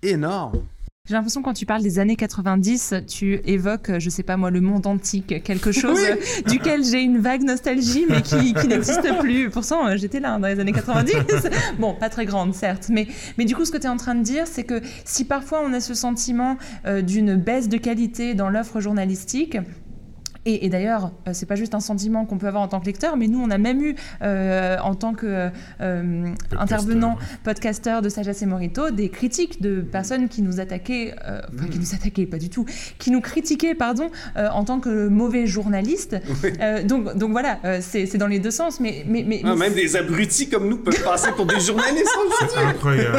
énorme. 0.03 0.65
J'ai 1.07 1.15
l'impression 1.15 1.41
quand 1.41 1.53
tu 1.53 1.67
parles 1.67 1.83
des 1.83 2.01
années 2.01 2.17
90, 2.17 2.95
tu 3.07 3.41
évoques, 3.45 3.93
je 4.01 4.11
sais 4.11 4.25
pas 4.25 4.37
moi, 4.37 4.51
le 4.51 4.61
monde 4.61 4.89
antique, 4.89 5.41
quelque 5.45 5.71
chose 5.81 6.01
Oui. 6.03 6.43
duquel 6.49 6.83
j'ai 6.85 7.01
une 7.01 7.19
vague 7.19 7.43
nostalgie, 7.43 8.07
mais 8.09 8.23
qui, 8.23 8.55
qui 8.55 8.67
n'existe 8.67 9.17
plus. 9.21 9.49
Pourtant, 9.51 9.87
euh, 9.87 9.97
j'étais 9.97 10.19
là 10.19 10.35
hein, 10.35 10.41
dans 10.41 10.49
les 10.49 10.59
années 10.59 10.73
90. 10.73 11.15
bon, 11.79 11.95
pas 11.95 12.09
très 12.09 12.25
grande, 12.27 12.55
certes. 12.55 12.89
Mais, 12.91 13.07
mais 13.39 13.45
du 13.45 13.55
coup, 13.55 13.65
ce 13.65 13.71
que 13.71 13.79
tu 13.79 13.85
es 13.85 13.89
en 13.89 13.97
train 13.97 14.17
de 14.17 14.25
dire, 14.25 14.49
c'est 14.49 14.65
que 14.65 14.83
si 15.05 15.25
parfois 15.25 15.63
on 15.65 15.73
a 15.73 15.79
ce 15.81 15.95
sentiment 15.95 16.57
euh, 16.87 17.03
d'une 17.03 17.37
baisse 17.37 17.69
de 17.69 17.77
qualité 17.77 18.35
dans 18.35 18.49
l'offre 18.49 18.81
journalistique, 18.81 19.59
et, 20.47 20.65
et 20.65 20.69
d'ailleurs, 20.69 21.11
euh, 21.27 21.33
c'est 21.33 21.47
pas 21.47 21.57
juste 21.57 21.75
un 21.75 21.81
sentiment 21.81 22.25
qu'on 22.25 22.39
peut 22.39 22.47
avoir 22.47 22.63
en 22.63 22.69
tant 22.69 22.81
que 22.81 22.87
lecteur, 22.87 23.17
mais 23.17 23.27
nous, 23.27 23.41
on 23.43 23.51
a 23.51 23.59
même 23.59 23.83
eu, 23.83 23.97
euh, 24.23 24.79
en 24.79 24.95
tant 24.95 25.13
que 25.13 25.51
euh, 25.81 26.25
intervenant, 26.57 27.19
podcasteur 27.43 28.01
de 28.01 28.09
Sagesse 28.09 28.43
et 28.43 28.47
Morito, 28.47 28.91
des 28.91 29.09
critiques 29.09 29.61
de 29.61 29.81
personnes 29.81 30.29
qui 30.29 30.43
nous 30.43 30.61
attaquaient, 30.61 31.15
euh, 31.27 31.41
enfin, 31.53 31.67
qui 31.67 31.79
nous 31.81 31.95
attaquaient, 31.95 32.27
pas 32.27 32.39
du 32.39 32.49
tout, 32.49 32.65
qui 32.99 33.11
nous 33.11 33.21
critiquaient, 33.21 33.75
pardon, 33.75 34.11
euh, 34.37 34.49
en 34.51 34.65
tant 34.65 34.79
que 34.79 35.09
mauvais 35.09 35.47
journalistes. 35.47 36.17
Euh, 36.61 36.83
donc, 36.85 37.19
donc 37.19 37.33
voilà, 37.33 37.59
euh, 37.65 37.81
c'est 37.83 38.07
c'est 38.07 38.19
dans 38.19 38.29
les 38.29 38.39
deux 38.39 38.53
sens, 38.53 38.79
mais. 38.81 39.05
mais, 39.07 39.25
mais, 39.27 39.41
Ah, 39.45 39.49
mais 39.51 39.67
même 39.69 39.75
des 39.75 39.97
abrutis 39.97 40.49
comme 40.49 40.69
nous 40.69 40.79
peuvent 40.79 41.03
passer 41.03 41.33
pour 41.33 41.45
des 41.45 41.59
journalistes 41.61 42.07
aujourd'hui. 42.27 42.71
Incroyable. 42.71 43.19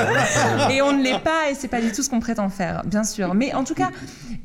et 0.71 0.81
on 0.81 0.93
ne 0.93 1.03
l'est 1.03 1.19
pas, 1.19 1.51
et 1.51 1.55
c'est 1.55 1.67
pas 1.67 1.81
du 1.81 1.91
tout 1.91 2.01
ce 2.01 2.09
qu'on 2.09 2.19
prétend 2.19 2.49
faire, 2.49 2.83
bien 2.85 3.03
sûr. 3.03 3.33
Mais 3.35 3.53
en 3.53 3.63
tout 3.63 3.73
cas, 3.75 3.91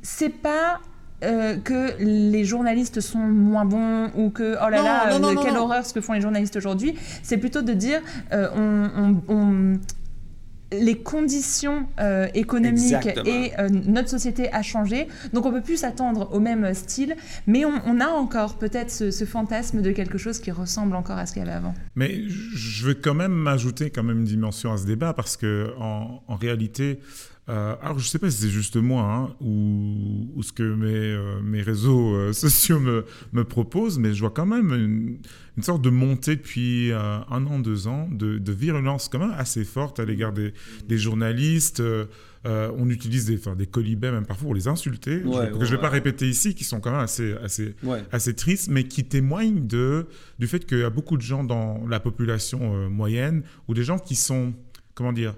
c'est 0.02 0.28
pas 0.30 0.80
euh, 1.22 1.56
que 1.56 1.92
les 2.00 2.44
journalistes 2.44 3.00
sont 3.00 3.18
moins 3.18 3.64
bons 3.64 4.10
ou 4.16 4.30
que 4.30 4.56
oh 4.64 4.68
là 4.70 4.78
Non, 4.78 4.84
là, 4.84 5.10
non, 5.12 5.18
non, 5.20 5.28
euh, 5.30 5.34
non, 5.34 5.42
quelle 5.42 5.54
non. 5.54 5.60
horreur 5.64 5.86
ce 5.86 5.92
que 5.94 6.00
font 6.00 6.12
les 6.14 6.20
journalistes 6.20 6.56
aujourd'hui. 6.56 6.94
C'est 7.22 7.38
plutôt 7.38 7.62
de 7.62 7.72
dire 7.72 8.00
euh, 8.32 8.48
on, 8.56 9.22
on- 9.28 9.34
on- 9.34 9.78
les 10.74 10.96
conditions 10.96 11.86
euh, 12.00 12.28
économiques 12.32 12.94
Exactement. 12.94 13.26
et 13.26 13.52
euh, 13.58 13.68
notre 13.68 14.08
société 14.08 14.50
a 14.54 14.62
changé, 14.62 15.06
donc 15.34 15.44
on 15.44 15.52
peut 15.52 15.60
plus 15.60 15.76
s'attendre 15.76 16.30
au 16.32 16.40
même 16.40 16.72
style, 16.72 17.14
mais 17.46 17.66
on, 17.66 17.72
on 17.84 18.00
a 18.00 18.06
encore 18.06 18.54
peut-être 18.56 18.90
ce, 18.90 19.10
ce 19.10 19.26
fantasme 19.26 19.82
de 19.82 19.90
quelque 19.92 20.16
chose 20.16 20.38
qui 20.38 20.50
ressemble 20.50 20.96
encore 20.96 21.18
à 21.18 21.26
ce 21.26 21.34
qu'il 21.34 21.42
y 21.42 21.44
avait 21.44 21.54
avant. 21.54 21.74
Mais 21.94 22.22
je 22.26 22.86
veux 22.86 22.94
quand 22.94 23.12
même 23.12 23.46
ajouter 23.48 23.90
quand 23.90 24.02
même 24.02 24.20
une 24.20 24.24
dimension 24.24 24.72
à 24.72 24.78
ce 24.78 24.86
débat 24.86 25.12
parce 25.12 25.36
que 25.36 25.74
en, 25.78 26.22
en 26.26 26.36
réalité, 26.36 27.00
euh, 27.48 27.74
alors 27.82 27.98
je 27.98 28.06
sais 28.06 28.20
pas 28.20 28.30
si 28.30 28.42
c'est 28.42 28.48
juste 28.50 28.76
moi 28.76 29.02
hein, 29.02 29.34
ou, 29.40 30.30
ou 30.36 30.42
ce 30.44 30.52
que 30.52 30.62
mes, 30.62 30.86
euh, 30.94 31.40
mes 31.42 31.60
réseaux 31.62 32.14
euh, 32.14 32.32
sociaux 32.32 32.78
me, 32.78 33.04
me 33.32 33.42
proposent, 33.44 33.98
mais 33.98 34.14
je 34.14 34.20
vois 34.20 34.30
quand 34.30 34.46
même 34.46 34.72
une, 34.72 35.18
une 35.56 35.62
sorte 35.62 35.82
de 35.82 35.90
montée 35.90 36.36
depuis 36.36 36.92
un 36.92 37.46
an, 37.46 37.58
deux 37.58 37.88
ans, 37.88 38.08
de, 38.12 38.38
de 38.38 38.52
virulence 38.52 39.08
quand 39.08 39.18
même 39.18 39.34
assez 39.36 39.64
forte 39.64 39.98
à 39.98 40.04
l'égard 40.04 40.32
des, 40.32 40.54
des 40.88 40.98
journalistes. 40.98 41.82
on 42.44 42.88
utilise 42.90 43.26
des, 43.26 43.36
enfin, 43.38 43.54
des 43.56 43.66
colibets 43.66 44.10
même 44.12 44.24
parfois 44.26 44.46
pour 44.46 44.54
les 44.54 44.68
insulter, 44.68 45.20
je- 45.22 45.28
Ouais, 45.28 45.50
que 45.50 45.56
ouais, 45.56 45.66
je 45.66 45.74
vais 45.74 45.80
pas 45.80 45.88
répéter 45.90 46.28
ici, 46.28 46.54
qui 46.54 46.64
sont 46.64 46.80
quand 46.80 46.90
même 46.92 47.00
assez, 47.00 47.32
assez, 47.42 47.74
Ouais. 47.82 48.02
assez 48.12 48.34
triste, 48.34 48.68
mais 48.70 48.84
qui 48.84 49.04
témoigne 49.04 49.66
de, 49.66 50.06
du 50.38 50.46
fait 50.46 50.64
qu'il 50.64 50.78
y 50.78 50.84
a 50.84 50.90
beaucoup 50.90 51.16
de 51.16 51.22
gens 51.22 51.44
dans 51.44 51.86
la 51.88 52.00
population 52.00 52.88
moyenne 52.88 53.42
ou 53.68 53.74
des 53.74 53.84
gens 53.84 53.98
qui 53.98 54.14
sont, 54.14 54.54
comment 54.94 55.12
dire, 55.12 55.34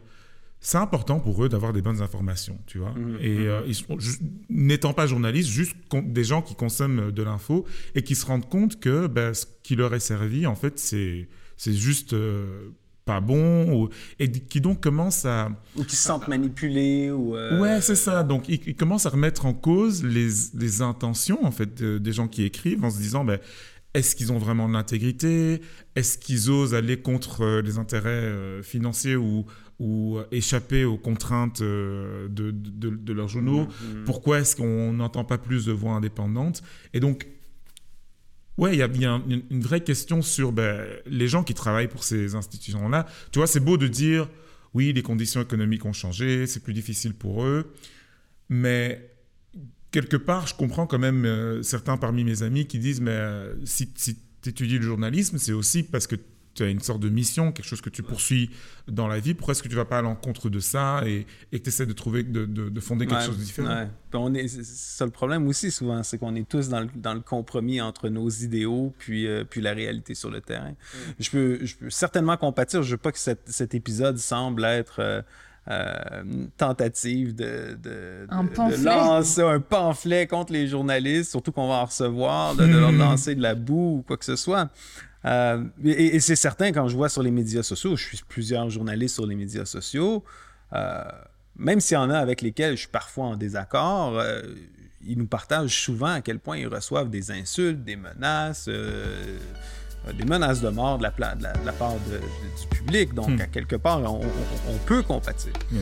c'est 0.66 0.78
important 0.78 1.21
pour 1.21 1.44
eux 1.44 1.50
d'avoir 1.50 1.75
des 1.75 1.83
bonnes 1.83 2.00
informations, 2.00 2.59
tu 2.66 2.78
vois. 2.78 2.92
Mhm, 2.94 3.18
et 3.21 3.35
mhm. 3.38 3.47
euh, 3.49 3.62
n'étant 4.49 4.94
pas 4.94 5.06
journalistes, 5.06 5.50
juste 5.50 5.76
des 5.92 6.25
gens 6.25 6.40
qui 6.40 6.54
consomment 6.54 7.12
de 7.12 7.23
l'info 7.23 7.66
et 7.94 8.02
qui 8.02 8.14
se 8.14 8.25
rendent 8.25 8.49
compte 8.49 8.80
que 8.80 9.06
ben, 9.06 9.35
ce 9.35 9.44
qui 9.62 9.76
leur 9.76 9.92
est 9.94 10.00
servi, 10.00 10.47
en 10.47 10.54
fait, 10.54 10.78
c'est 10.78 11.28
c'est 11.59 11.75
juste 11.75 12.14
euh, 12.14 12.71
pas 13.04 13.21
bon 13.21 13.75
ou- 13.75 13.88
et 14.18 14.33
qui 14.33 14.62
donc 14.62 14.80
commencent 14.83 15.26
à 15.26 15.50
Ou 15.76 15.85
qui 15.85 15.97
se 15.97 16.04
sentent 16.04 16.28
manipulés. 16.28 17.11
Ou, 17.11 17.37
euh, 17.37 17.61
Ouais, 17.61 17.83
c'est 17.83 17.94
ça. 17.94 18.23
Donc, 18.25 18.49
ils, 18.49 18.59
ils 18.66 18.75
commencent 18.75 19.04
à 19.04 19.11
remettre 19.11 19.44
en 19.44 19.52
cause 19.52 20.02
les, 20.02 20.30
les 20.54 20.80
intentions, 20.80 21.44
en 21.44 21.50
fait, 21.50 21.75
de- 21.75 21.99
des 21.99 22.12
gens 22.14 22.26
qui 22.26 22.42
écrivent 22.42 22.83
en 22.85 22.90
se 22.90 22.97
disant, 22.97 23.23
ben, 23.23 23.38
est-ce 23.92 24.16
qu'ils 24.16 24.33
ont 24.33 24.38
vraiment 24.38 24.66
de 24.66 24.73
l'intégrité? 24.73 25.61
Est-ce 25.94 26.16
qu'ils 26.16 26.50
osent 26.50 26.75
aller 26.75 26.97
contre 26.97 27.61
les 27.62 27.76
intérêts 27.78 28.61
financiers 28.62 29.14
ou, 29.14 29.44
ou 29.81 30.19
euh, 30.19 30.25
échapper 30.31 30.85
aux 30.85 30.97
contraintes 30.99 31.61
euh, 31.61 32.28
de, 32.28 32.50
de, 32.52 32.90
de 32.90 33.12
leurs 33.12 33.28
journaux 33.28 33.66
Mhm. 33.66 34.04
Pourquoi 34.04 34.40
est-ce 34.40 34.54
qu'on 34.57 34.93
n'entend 34.93 35.25
pas 35.25 35.38
plus 35.38 35.66
de 35.66 35.73
voix 35.73 35.93
indépendantes? 35.95 36.62
Et 36.93 37.00
donc, 37.00 37.26
Ouais, 38.57 38.73
il 38.73 38.78
y 38.78 38.83
a, 38.83 38.87
y 38.87 39.04
a 39.04 39.11
un- 39.14 39.23
une, 39.28 39.43
une 39.50 39.62
vraie 39.62 39.83
question 39.83 40.23
sur 40.23 40.52
ben, 40.52 40.87
les 41.07 41.26
gens 41.26 41.43
qui 41.43 41.54
travaillent 41.54 41.88
pour 41.88 42.04
ces 42.04 42.37
institutions-là. 42.37 43.04
Tu 43.33 43.40
vois, 43.40 43.49
c'est 43.49 43.59
beau 43.59 43.76
de 43.76 43.88
dire, 43.88 44.28
oui, 44.75 44.93
les 44.93 45.02
conditions 45.02 45.43
économiques 45.43 45.85
ont 45.87 45.93
changé, 45.93 46.47
c'est 46.47 46.61
plus 46.62 46.73
difficile 46.73 47.14
pour 47.14 47.43
eux, 47.45 47.73
mais 48.49 49.11
quelque 49.90 50.16
part, 50.16 50.47
je 50.47 50.54
comprends 50.54 50.87
quand 50.87 51.00
même 51.00 51.25
euh, 51.25 51.62
certains 51.64 51.97
parmi 51.97 52.23
mes 52.23 52.45
amis 52.45 52.66
qui 52.69 52.78
disent, 52.78 53.00
mais 53.00 53.11
euh, 53.11 53.54
si, 53.64 53.88
si 53.97 54.19
tu 54.40 54.50
étudies 54.50 54.78
le 54.78 54.85
journalisme, 54.85 55.37
c'est 55.38 55.52
aussi 55.52 55.83
parce 55.83 56.07
que 56.07 56.14
tu 56.54 56.62
as 56.62 56.68
une 56.68 56.80
sorte 56.80 57.00
de 57.00 57.08
mission, 57.08 57.52
quelque 57.52 57.66
chose 57.66 57.80
que 57.80 57.90
tu 57.90 58.02
poursuis 58.02 58.50
dans 58.88 59.08
la 59.08 59.18
vie. 59.18 59.34
Pourquoi 59.34 59.52
est-ce 59.52 59.62
que 59.62 59.68
tu 59.68 59.75
vas 59.76 59.84
pas 59.84 59.99
à 59.99 60.02
l'encontre 60.02 60.49
de 60.50 60.61
ça 60.61 61.02
et, 61.06 61.26
et 61.52 61.58
que 61.58 61.64
tu 61.64 61.68
essaies 61.70 61.87
de 61.87 61.92
trouver, 61.92 62.23
de, 62.23 62.44
de- 62.44 62.68
de 62.68 62.80
fonder 62.80 63.06
quelque 63.06 63.20
Ouais, 63.20 63.26
chose 63.26 63.38
de 63.38 63.42
différent? 63.44 63.68
ouais. 63.75 63.88
Puis 64.11 64.20
on 64.23 64.32
est, 64.34 64.46
c'est 64.49 64.64
ça 64.64 65.04
le 65.04 65.11
problème 65.11 65.46
aussi 65.49 65.70
souvent, 65.70 66.02
c'est 66.02 66.18
qu'on 66.18 66.34
est 66.37 66.49
tous 66.49 66.68
dans 66.68 66.80
le, 66.80 66.88
dans 66.94 67.14
le 67.14 67.20
compromis 67.20 67.80
entre 67.80 68.08
nos 68.08 68.28
idéaux 68.28 68.94
puis, 68.99 69.26
euh, 69.26 69.44
puis 69.44 69.61
la 69.61 69.73
réalité 69.73 70.14
sur 70.14 70.30
le 70.30 70.40
terrain. 70.40 70.70
Mm. 70.70 70.96
Je, 71.18 71.30
peux, 71.30 71.58
je 71.64 71.75
peux 71.76 71.90
certainement 71.90 72.37
compatir, 72.37 72.82
je 72.82 72.92
veux 72.92 72.96
pas 72.99 73.12
que 73.12 73.18
cet, 73.18 73.40
cet 73.49 73.75
épisode 73.75 74.18
semble 74.18 74.64
être 74.64 75.00
euh, 75.00 75.23
euh, 75.66 76.23
une 76.25 76.50
tentative 76.50 77.34
de, 77.34 77.76
de, 77.82 78.26
Un 78.28 78.44
de- 78.44 78.49
de 78.50 78.54
pamphlet. 78.54 78.76
lancer 78.84 79.40
un 79.42 79.61
pamphlet 79.61 80.26
contre 80.26 80.52
les 80.52 80.68
journalistes, 80.68 81.30
surtout 81.30 81.52
qu'on 81.52 81.68
va 81.68 81.76
en 81.76 81.84
recevoir, 81.87 82.54
de, 82.54 82.66
de 82.66 82.76
leur 82.78 82.92
lancer 82.92 83.34
de 83.34 83.40
la 83.42 83.54
boue 83.54 83.99
ou 83.99 84.02
quoi 84.06 84.16
que 84.18 84.26
ce 84.26 84.37
soit. 84.37 84.68
Euh, 85.26 85.64
et 85.85 86.16
et 86.16 86.21
c'est 86.21 86.37
certain, 86.37 86.71
quand 86.73 86.87
je 86.88 86.97
vois 86.97 87.09
sur 87.09 87.23
les 87.23 87.31
médias 87.31 87.62
sociaux, 87.62 87.97
je 87.97 88.04
suis 88.04 88.21
plusieurs 88.28 88.69
journalistes 88.71 89.14
sur 89.14 89.26
les 89.26 89.35
médias 89.37 89.64
sociaux, 89.64 90.23
euh, 90.75 91.02
même 91.57 91.81
s'il 91.81 91.95
y 91.95 91.99
en 91.99 92.11
a 92.11 92.19
avec 92.19 92.43
lesquels 92.43 92.75
je 92.75 92.81
suis 92.81 92.88
parfois 92.88 93.26
en 93.26 93.37
désaccord, 93.37 94.19
euh, 94.19 94.43
ils 95.07 95.16
nous 95.19 95.26
partagent 95.26 95.83
souvent 95.83 96.12
à 96.14 96.21
quel 96.21 96.38
point 96.40 96.57
ils 96.59 96.66
reçoivent 96.69 97.11
des 97.11 97.31
insultes, 97.31 97.83
des 97.85 97.97
menaces, 97.97 98.69
des 98.69 100.25
menaces 100.25 100.61
de 100.61 100.69
mort 100.69 100.99
de 100.99 101.02
la, 101.04 101.11
pla- 101.11 101.35
de 101.35 101.43
la- 101.45 101.52
de 101.54 101.64
la 101.66 101.73
part 101.73 101.95
de- 101.95 102.16
de- 102.16 102.19
du 102.21 102.69
public. 102.76 103.14
Donc, 103.14 103.31
Hmm. 103.31 103.40
à 103.40 103.47
quelque 103.47 103.76
part, 103.76 104.00
on, 104.02 104.21
on- 104.21 104.75
on 104.75 104.78
peut 104.87 105.02
compatir. 105.02 105.52
Il 105.73 105.78
y 105.78 105.81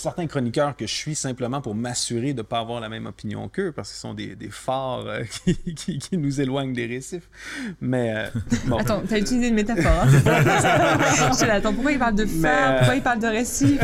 certains 0.00 0.26
chroniqueurs 0.26 0.76
que 0.76 0.86
je 0.86 0.94
suis 0.94 1.14
simplement 1.14 1.60
pour 1.60 1.74
m'assurer 1.74 2.32
de 2.32 2.38
ne 2.38 2.42
pas 2.42 2.58
avoir 2.58 2.80
la 2.80 2.88
même 2.88 3.06
opinion 3.06 3.48
qu'eux, 3.48 3.72
parce 3.72 3.90
qu'ils 3.90 4.00
sont 4.00 4.14
des, 4.14 4.34
des 4.36 4.48
phares 4.50 5.04
euh, 5.06 5.22
qui, 5.44 5.74
qui- 5.74 5.98
qui 5.98 6.18
nous 6.18 6.40
éloignent 6.40 6.72
des 6.72 6.86
récifs. 6.86 7.28
Mais 7.80 8.12
euh, 8.16 8.26
bon. 8.66 8.78
Attends, 8.78 9.02
t'as 9.08 9.18
utilisé 9.18 9.48
une 9.48 9.54
métaphore. 9.54 10.04
Hein 10.04 10.08
là, 11.46 11.54
attends, 11.54 11.72
pourquoi 11.72 11.92
il 11.92 11.98
parle 11.98 12.14
de 12.14 12.26
phare 12.26 12.72
euh, 12.72 12.78
Pourquoi 12.78 12.96
il 12.96 13.02
parle 13.02 13.20
de 13.20 13.26
récif 13.26 13.80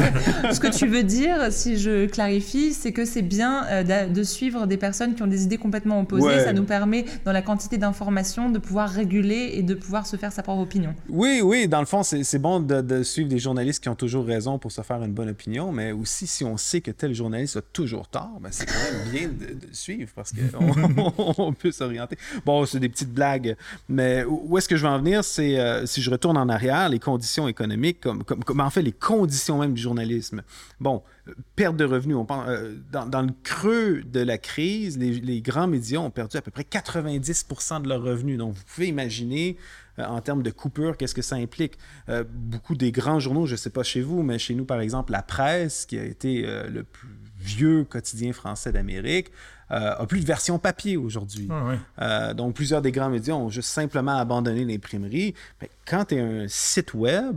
Ce 0.52 0.60
que 0.60 0.68
tu 0.68 0.86
veux 0.86 1.02
dire, 1.02 1.52
si 1.52 1.76
je 1.78 2.06
clarifie, 2.06 2.72
c'est 2.72 2.92
que 2.92 3.04
c'est 3.04 3.22
bien 3.22 3.64
euh, 3.66 4.06
de 4.08 4.22
suivre 4.22 4.66
des 4.66 4.76
personnes 4.76 5.14
qui 5.14 5.22
ont 5.22 5.26
des 5.26 5.44
idées 5.44 5.58
complètement 5.58 6.00
opposées. 6.00 6.26
Ouais. 6.26 6.44
Ça 6.44 6.52
nous 6.52 6.64
permet, 6.64 7.04
dans 7.24 7.32
la 7.32 7.42
quantité 7.42 7.78
d'informations, 7.78 8.50
de 8.50 8.58
pouvoir 8.58 8.88
réguler 8.88 9.50
et 9.54 9.62
de 9.62 9.74
pouvoir 9.74 10.06
se 10.06 10.16
faire 10.16 10.32
sa 10.32 10.42
propre 10.42 10.62
opinion. 10.62 10.94
Oui, 11.08 11.40
oui, 11.42 11.68
dans 11.68 11.80
le 11.80 11.86
fond, 11.86 12.02
c'est 12.02 12.24
c'est 12.24 12.38
bon 12.38 12.60
de, 12.60 12.80
de 12.80 13.02
suivre 13.02 13.28
des 13.28 13.38
journalistes 13.38 13.82
qui 13.82 13.88
ont 13.88 13.94
toujours 13.94 14.24
raison 14.26 14.58
pour 14.58 14.72
se 14.72 14.80
faire 14.82 15.02
une 15.02 15.12
bonne 15.12 15.28
opinion, 15.28 15.72
mais 15.72 15.92
aussi 15.92 16.05
si 16.06 16.44
on 16.44 16.56
sait 16.56 16.80
que 16.80 16.90
tel 16.90 17.14
journaliste 17.14 17.56
a 17.56 17.62
toujours 17.62 18.08
tort, 18.08 18.38
ben, 18.40 18.48
c'est 18.52 18.66
quand 18.66 18.72
même 18.92 19.10
bien 19.10 19.28
de, 19.28 19.54
de 19.66 19.74
suivre 19.74 20.10
parce 20.14 20.32
qu'on 20.32 21.12
on 21.38 21.52
peut 21.52 21.72
s'orienter. 21.72 22.16
Bon, 22.44 22.64
c'est 22.66 22.80
des 22.80 22.88
petites 22.88 23.12
blagues, 23.12 23.56
mais 23.88 24.24
où 24.24 24.56
est-ce 24.58 24.68
que 24.68 24.76
je 24.76 24.82
veux 24.82 24.88
en 24.88 24.98
venir? 24.98 25.24
C'est 25.24 25.58
euh, 25.58 25.86
si 25.86 26.02
je 26.02 26.10
retourne 26.10 26.36
en 26.36 26.48
arrière, 26.48 26.88
les 26.88 26.98
conditions 26.98 27.48
économiques, 27.48 28.00
comme, 28.00 28.24
comme, 28.24 28.42
comme- 28.44 28.60
en 28.60 28.70
fait 28.70 28.82
les 28.82 28.92
conditions 28.92 29.58
même 29.58 29.74
du 29.74 29.82
journalisme. 29.82 30.42
Bon, 30.80 31.02
euh, 31.28 31.34
perte 31.56 31.76
de 31.76 31.84
revenus, 31.84 32.16
on 32.16 32.24
pense, 32.24 32.46
euh, 32.48 32.74
dans, 32.92 33.06
dans 33.06 33.22
le 33.22 33.32
creux 33.42 34.02
de 34.02 34.20
la 34.20 34.38
crise, 34.38 34.98
les, 34.98 35.12
les 35.12 35.40
grands 35.40 35.66
médias 35.66 35.98
ont 35.98 36.10
perdu 36.10 36.36
à 36.36 36.42
peu 36.42 36.50
près 36.50 36.64
90 36.64 37.46
de 37.82 37.88
leurs 37.88 38.02
revenus. 38.02 38.38
Donc, 38.38 38.54
vous 38.54 38.62
pouvez 38.74 38.88
imaginer 38.88 39.56
en 39.98 40.20
termes 40.20 40.42
de 40.42 40.50
coupure, 40.50 40.96
qu'est-ce 40.96 41.14
que 41.14 41.22
ça 41.22 41.36
implique? 41.36 41.78
Euh, 42.08 42.24
beaucoup 42.28 42.74
des 42.74 42.92
grands 42.92 43.18
journaux, 43.20 43.46
je 43.46 43.52
ne 43.52 43.56
sais 43.56 43.70
pas 43.70 43.82
chez 43.82 44.02
vous, 44.02 44.22
mais 44.22 44.38
chez 44.38 44.54
nous, 44.54 44.64
par 44.64 44.80
exemple, 44.80 45.12
la 45.12 45.22
presse, 45.22 45.86
qui 45.86 45.98
a 45.98 46.04
été 46.04 46.44
euh, 46.46 46.68
le 46.68 46.82
plus 46.82 47.08
vieux 47.38 47.84
quotidien 47.84 48.32
français 48.32 48.72
d'Amérique, 48.72 49.30
euh, 49.70 49.94
a 49.98 50.06
plus 50.06 50.20
de 50.20 50.26
version 50.26 50.58
papier 50.58 50.96
aujourd'hui. 50.96 51.48
Ah 51.50 51.64
ouais. 51.66 51.78
Euh, 52.00 52.34
donc, 52.34 52.54
plusieurs 52.54 52.82
des 52.82 52.92
grands 52.92 53.10
médias 53.10 53.34
ont 53.34 53.50
juste 53.50 53.68
simplement 53.70 54.16
abandonné 54.16 54.64
l'imprimerie. 54.64 55.34
Mais 55.60 55.70
quand 55.86 56.06
tu 56.06 56.14
es 56.16 56.20
un 56.20 56.46
site 56.48 56.94
web, 56.94 57.36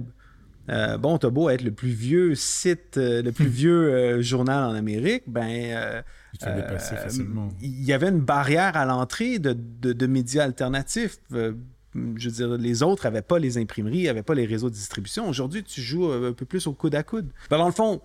euh, 0.69 0.97
bon, 0.97 1.17
t'as 1.17 1.29
beau 1.31 1.49
être 1.49 1.63
le 1.63 1.71
plus 1.71 1.89
vieux 1.89 2.35
site, 2.35 2.97
euh, 2.97 3.21
le 3.23 3.31
plus 3.31 3.47
vieux 3.61 3.91
euh, 3.93 4.21
journal 4.21 4.63
en 4.63 4.75
Amérique, 4.75 5.23
ben. 5.27 5.47
euh. 5.49 6.01
Il 7.59 7.83
y 7.83 7.91
avait 7.91 8.09
une 8.09 8.19
barrière 8.21 8.77
à 8.77 8.85
l'entrée 8.85 9.39
de, 9.39 9.53
de- 9.81 9.93
de 9.93 10.05
médias 10.07 10.43
alternatifs. 10.43 11.17
Je 11.95 12.29
veux 12.29 12.35
dire, 12.35 12.49
les 12.57 12.83
autres 12.83 13.05
n'avaient 13.05 13.21
pas 13.21 13.39
les 13.39 13.57
imprimeries, 13.57 14.03
n'avaient 14.03 14.23
pas 14.23 14.35
les 14.35 14.45
réseaux 14.45 14.69
de 14.69 14.75
distribution. 14.75 15.27
Aujourd'hui, 15.27 15.63
tu 15.63 15.81
joues 15.81 16.09
euh, 16.11 16.29
un 16.29 16.33
peu 16.33 16.45
plus 16.45 16.67
au 16.67 16.73
coude 16.73 16.93
à 16.95 17.03
coude. 17.03 17.29
Ben, 17.49 17.57
dans 17.57 17.65
le 17.65 17.71
fond, 17.71 18.01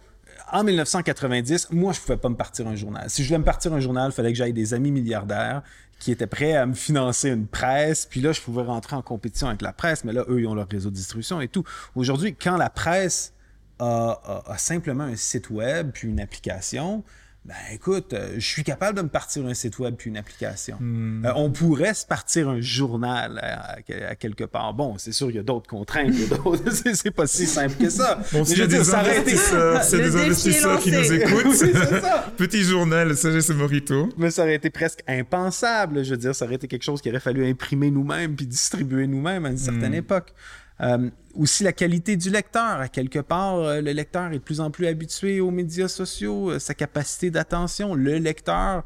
en 0.51 0.65
1990, 0.65 1.69
moi, 1.71 1.93
je 1.93 2.01
ne 2.01 2.03
pouvais 2.03 2.17
pas 2.17 2.29
me 2.31 2.35
partir 2.37 2.67
un 2.67 2.75
journal. 2.77 3.09
Si 3.11 3.23
je 3.23 3.29
voulais 3.29 3.39
me 3.39 3.45
partir 3.45 3.73
un 3.75 3.81
journal, 3.81 4.11
il 4.11 4.15
fallait 4.15 4.33
que 4.33 4.39
j'aille 4.39 4.53
des 4.55 4.73
amis 4.75 4.91
milliardaires 4.91 5.63
qui 6.01 6.11
étaient 6.11 6.27
prêts 6.27 6.55
à 6.57 6.67
me 6.67 6.75
financer 6.75 7.29
une 7.29 7.47
presse. 7.47 8.07
Puis 8.07 8.21
là, 8.21 8.33
je 8.33 8.41
pouvais 8.41 8.63
rentrer 8.63 8.97
en 8.97 9.03
compétition 9.03 9.49
avec 9.49 9.63
la 9.63 9.73
presse. 9.73 10.05
Mais 10.05 10.13
là, 10.13 10.25
eux, 10.29 10.41
ils 10.41 10.47
ont 10.47 10.55
leur 10.55 10.69
réseau 10.69 10.91
de 10.91 10.95
distribution 10.95 11.41
et 11.41 11.49
tout. 11.49 11.63
Aujourd'hui, 11.95 12.35
quand 12.35 12.57
la 12.57 12.71
presse 12.71 13.33
a- 13.79 14.43
a 14.47 14.57
simplement 14.59 15.05
un 15.05 15.17
site 15.17 15.51
web 15.51 15.91
puis 15.93 16.09
une 16.09 16.21
application, 16.21 17.05
ben 17.45 17.55
écoute, 17.73 18.15
euh, 18.15 18.37
je 18.37 18.47
suis 18.47 18.65
capable 18.65 18.97
de 18.97 19.03
me 19.03 19.09
partir 19.09 19.45
un 19.45 19.53
site 19.53 19.79
web 19.79 19.97
puis 19.99 20.09
une 20.09 20.17
application. 20.17 20.77
Hmm. 20.81 21.27
Euh, 21.27 21.33
on 21.37 21.51
pourrait 21.51 21.93
se 21.93 22.07
partir 22.07 22.49
un 22.49 22.63
journal 22.63 23.39
à, 23.43 23.73
à- 23.73 23.77
à 24.11 24.15
quelque 24.15 24.45
part. 24.45 24.73
Bon, 24.73 24.97
c'est 24.97 25.13
sûr, 25.13 25.29
il 25.31 25.37
y 25.37 25.39
a 25.39 25.43
d'autres 25.43 25.69
contraintes. 25.69 26.09
il 26.15 26.23
y 26.23 26.25
a 26.33 26.37
d'autres- 26.39 26.71
c'est 26.73 26.95
c'est 26.95 27.11
pas 27.11 27.27
si 27.27 27.45
simple 27.47 27.75
que 27.77 27.91
ça. 27.91 28.19
Bon, 28.33 28.39
Mais 28.39 28.45
s'il 28.47 28.57
je 28.57 28.63
veux 28.63 28.69
dire, 28.69 28.79
des 28.79 28.85
ça 28.85 29.01
aurait 29.03 29.21
été- 29.21 29.33
investisseurs, 29.33 29.83
s'il 29.85 29.99
y 29.99 30.01
a 30.01 30.05
Le 30.07 30.11
des 30.11 30.17
investisseurs 30.25 30.79
qui 30.81 30.91
nous 30.93 31.13
écoutent, 31.13 31.45
Oui, 31.45 31.55
c'est 31.55 31.73
ça. 31.75 32.33
petit 32.39 32.63
journal, 32.63 33.15
Sagesse 33.15 33.51
et 33.51 33.55
Morito. 33.55 34.09
Mais 34.17 34.31
ça 34.31 34.43
aurait 34.43 34.55
été 34.55 34.71
presque 34.71 35.01
impensable. 35.07 36.03
Je 36.03 36.11
veux 36.13 36.17
dire, 36.17 36.35
ça 36.35 36.47
aurait 36.47 36.55
été 36.55 36.67
quelque 36.67 36.83
chose 36.83 37.03
qu'il 37.03 37.11
aurait 37.13 37.21
fallu 37.21 37.47
imprimer 37.47 37.91
nous-mêmes 37.91 38.37
puis 38.37 38.47
distribuer 38.47 39.07
nous-mêmes 39.07 39.45
à 39.45 39.51
une 39.51 39.59
certaine 39.59 39.93
Mm. 39.93 39.97
époque. 39.97 40.33
Euh, 40.81 41.09
aussi 41.35 41.63
la 41.65 41.73
qualité 41.73 42.17
du 42.17 42.31
lecteur. 42.31 42.81
À 42.81 42.89
quelque 42.89 43.21
part, 43.21 43.57
euh, 43.59 43.81
le 43.81 43.93
lecteur 43.93 44.27
est 44.33 44.39
de 44.39 44.43
plus 44.43 44.61
en 44.61 44.71
plus 44.71 44.87
habitué 44.89 45.41
aux 45.41 45.51
médias 45.53 45.89
sociaux, 45.89 46.51
euh, 46.51 46.59
sa 46.59 46.75
capacité 46.75 47.31
d'attention. 47.31 47.95
Le 47.95 48.19
lecteur, 48.19 48.83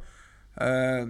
euh, 0.61 1.07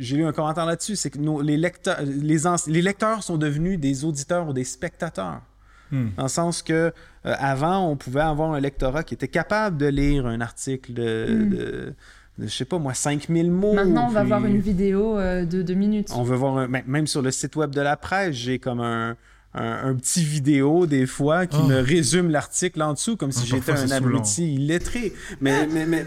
j'ai 0.00 0.16
lu 0.16 0.24
un 0.24 0.32
commentaire 0.32 0.66
là-dessus, 0.66 0.96
c'est 0.96 1.10
que 1.10 1.18
nos- 1.18 1.42
les, 1.42 1.56
lecteurs, 1.56 1.98
les, 2.02 2.38
les 2.68 2.82
lecteurs 2.82 3.22
sont 3.22 3.36
devenus 3.36 3.78
des 3.78 4.04
auditeurs 4.04 4.48
ou 4.48 4.52
des 4.52 4.64
spectateurs. 4.64 5.42
Hmm. 5.90 6.08
Dans 6.16 6.22
le 6.24 6.28
sens 6.28 6.62
que 6.62 6.72
euh, 6.72 6.92
avant, 7.38 7.88
on 7.88 7.96
pouvait 7.96 8.20
avoir 8.22 8.52
un 8.54 8.60
lectorat 8.60 9.02
qui 9.04 9.14
était 9.14 9.28
capable 9.28 9.76
de 9.76 9.86
lire 9.86 10.26
un 10.26 10.40
article 10.40 10.92
de, 10.94 11.26
Mm. 11.28 11.50
de, 11.50 11.94
je 12.38 12.46
sais 12.48 12.64
pas 12.64 12.78
moi, 12.78 12.94
5000 12.94 13.50
mots. 13.50 13.74
Maintenant, 13.74 14.06
on 14.06 14.10
va 14.10 14.24
voir 14.24 14.44
une 14.46 14.58
vidéo 14.58 15.18
euh, 15.18 15.44
de 15.44 15.60
deux 15.62 15.74
minutes. 15.74 16.08
On 16.16 16.22
veut 16.22 16.34
voir, 16.36 16.56
un- 16.56 16.66
même 16.68 16.84
même 16.86 17.06
sur 17.06 17.20
le 17.22 17.30
site 17.30 17.54
web 17.56 17.70
de 17.74 17.80
la 17.82 17.96
presse, 17.96 18.34
j'ai 18.34 18.58
comme 18.58 18.80
un, 18.80 19.16
un, 19.54 19.90
un 19.90 19.94
petit 19.94 20.24
vidéo 20.24 20.86
des 20.86 21.06
fois 21.06 21.46
qui 21.46 21.58
Oh. 21.62 21.66
me 21.66 21.76
résume 21.80 22.30
l'article 22.30 22.80
en 22.82 22.94
dessous, 22.94 23.16
comme 23.16 23.32
si 23.32 23.40
Ah, 23.44 23.56
j'étais 23.56 23.72
un 23.72 23.90
abruti 23.90 24.54
illettré. 24.54 25.12
Mais, 25.40 25.66
mais, 25.66 25.86
mais 25.86 26.06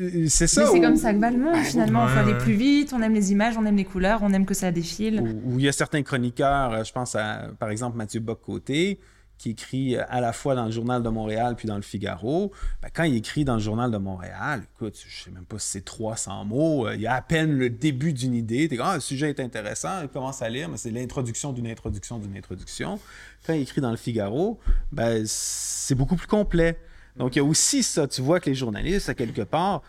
euh, 0.00 0.24
c'est 0.28 0.46
ça. 0.46 0.62
Mais 0.62 0.70
c'est 0.72 0.78
où- 0.78 0.82
comme 0.82 0.96
ça 0.96 1.12
que 1.14 1.18
va 1.18 1.30
le 1.30 1.38
monde, 1.38 1.56
finalement. 1.64 2.06
Faut 2.08 2.14
Ouais, 2.14 2.20
aller 2.20 2.32
ouais. 2.32 2.38
plus 2.38 2.54
vite, 2.54 2.92
on 2.94 3.02
aime 3.02 3.14
les 3.14 3.30
images, 3.32 3.56
on 3.58 3.64
aime 3.66 3.76
les 3.76 3.84
couleurs, 3.84 4.20
on 4.22 4.32
aime 4.32 4.46
que 4.46 4.54
ça 4.54 4.72
défile. 4.72 5.20
où, 5.20 5.52
où 5.54 5.58
il 5.58 5.64
y 5.64 5.68
a 5.68 5.72
certains 5.72 6.02
chroniqueurs, 6.02 6.72
euh, 6.72 6.84
je 6.84 6.92
pense 6.92 7.14
à, 7.14 7.48
par 7.58 7.70
exemple, 7.70 7.96
Mathieu 7.96 8.20
Bock-Côté, 8.20 8.98
qui 9.42 9.50
écrit 9.50 9.96
euh, 9.96 10.04
à 10.08 10.20
la 10.20 10.32
fois 10.32 10.54
dans 10.54 10.66
le 10.66 10.70
Journal 10.70 11.02
de 11.02 11.08
Montréal 11.08 11.56
puis 11.56 11.66
dans 11.66 11.74
le 11.74 11.82
Figaro. 11.82 12.52
Ben, 12.80 12.88
quand 12.94 13.02
il 13.02 13.16
écrit 13.16 13.44
dans 13.44 13.54
le 13.54 13.60
Journal 13.60 13.90
de 13.90 13.98
Montréal, 13.98 14.62
écoute, 14.76 14.96
je 15.04 15.24
sais 15.24 15.30
même 15.32 15.44
pas 15.44 15.58
si 15.58 15.68
c'est 15.68 15.84
300 15.84 16.44
mots, 16.44 16.86
euh, 16.86 16.94
il 16.94 17.00
y 17.00 17.08
a 17.08 17.14
à 17.14 17.22
peine 17.22 17.58
le 17.58 17.68
début 17.68 18.12
d'une 18.12 18.34
idée. 18.34 18.68
Tu 18.68 18.80
ah, 18.80 18.94
le 18.94 19.00
sujet 19.00 19.30
est 19.30 19.40
intéressant, 19.40 20.02
il 20.02 20.08
commence 20.08 20.42
à 20.42 20.48
lire, 20.48 20.68
mais 20.68 20.76
c'est 20.76 20.92
l'introduction 20.92 21.52
d'une 21.52 21.66
introduction 21.66 22.18
d'une 22.18 22.36
introduction. 22.36 23.00
Quand 23.44 23.54
il 23.54 23.62
écrit 23.62 23.80
dans 23.80 23.90
le 23.90 23.96
Figaro, 23.96 24.60
ben, 24.92 25.24
c'est 25.26 25.96
beaucoup 25.96 26.14
plus 26.14 26.28
complet. 26.28 26.78
Donc, 27.16 27.34
il 27.34 27.40
y 27.40 27.42
a 27.42 27.44
aussi 27.44 27.82
ça. 27.82 28.06
Tu 28.06 28.22
vois 28.22 28.38
que 28.38 28.48
les 28.48 28.54
journalistes, 28.54 29.08
à 29.08 29.14
quelque 29.14 29.42
part, 29.42 29.82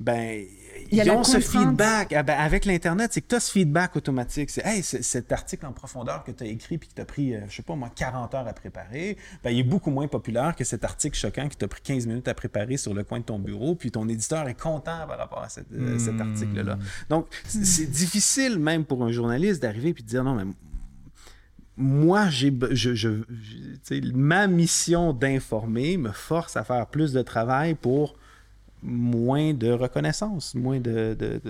ben, 0.00 0.44
Il 0.90 0.96
y 0.96 1.00
a 1.00 1.04
ils 1.04 1.10
ont 1.10 1.24
ce 1.24 1.38
feedback. 1.40 2.12
Ah, 2.12 2.22
ben, 2.22 2.38
avec 2.38 2.64
l'Internet, 2.64 3.12
c'est 3.12 3.20
que 3.20 3.28
tu 3.28 3.34
as 3.34 3.40
ce 3.40 3.50
feedback 3.52 3.96
automatique. 3.96 4.50
C'est, 4.50 4.64
hey, 4.64 4.82
cet 4.82 5.32
article 5.32 5.66
en 5.66 5.72
profondeur 5.72 6.24
que 6.24 6.30
tu 6.32 6.44
as 6.44 6.46
écrit 6.46 6.78
puis 6.78 6.88
qui 6.88 6.94
t'a 6.94 7.04
pris, 7.04 7.34
euh, 7.34 7.40
je 7.48 7.56
sais 7.56 7.62
pas 7.62 7.74
moi, 7.76 7.90
40 7.94 8.34
heures 8.34 8.46
à 8.48 8.52
préparer, 8.52 9.16
ben, 9.44 9.50
il 9.50 9.58
est 9.58 9.62
beaucoup 9.64 9.90
moins 9.90 10.08
populaire 10.08 10.54
que 10.56 10.64
cet 10.64 10.84
article 10.84 11.16
choquant 11.16 11.48
qui 11.48 11.56
t'a 11.56 11.68
pris 11.68 11.80
15 11.82 12.06
minutes 12.06 12.28
à 12.28 12.34
préparer 12.34 12.76
sur 12.76 12.94
le 12.94 13.04
coin 13.04 13.20
de 13.20 13.24
ton 13.24 13.38
bureau, 13.38 13.74
puis 13.74 13.90
ton 13.90 14.08
éditeur 14.08 14.48
est 14.48 14.58
content 14.60 15.06
par 15.06 15.18
rapport 15.18 15.42
à 15.42 15.48
cette- 15.48 15.72
euh, 15.72 15.98
cet 15.98 16.20
article-là. 16.20 16.78
Donc, 17.08 17.26
c'est 17.46 17.90
difficile 17.90 18.58
même 18.58 18.84
pour 18.84 19.04
un 19.04 19.12
journaliste 19.12 19.62
d'arriver 19.62 19.92
puis 19.94 20.02
de 20.04 20.08
dire 20.08 20.24
non, 20.24 20.34
mais 20.34 20.44
moi, 21.76 22.28
j'ai, 22.28 22.52
je, 22.72 22.94
je- 22.94 23.22
je- 23.30 23.76
tu 24.00 24.12
ma 24.12 24.48
mission 24.48 25.12
d'informer 25.12 25.96
me 25.96 26.10
force 26.10 26.56
à 26.56 26.64
faire 26.64 26.86
plus 26.88 27.12
de 27.12 27.22
travail 27.22 27.74
pour 27.74 28.14
moins 28.82 29.54
de 29.54 29.70
reconnaissance, 29.70 30.54
moins 30.54 30.80
de, 30.80 31.16
de, 31.18 31.40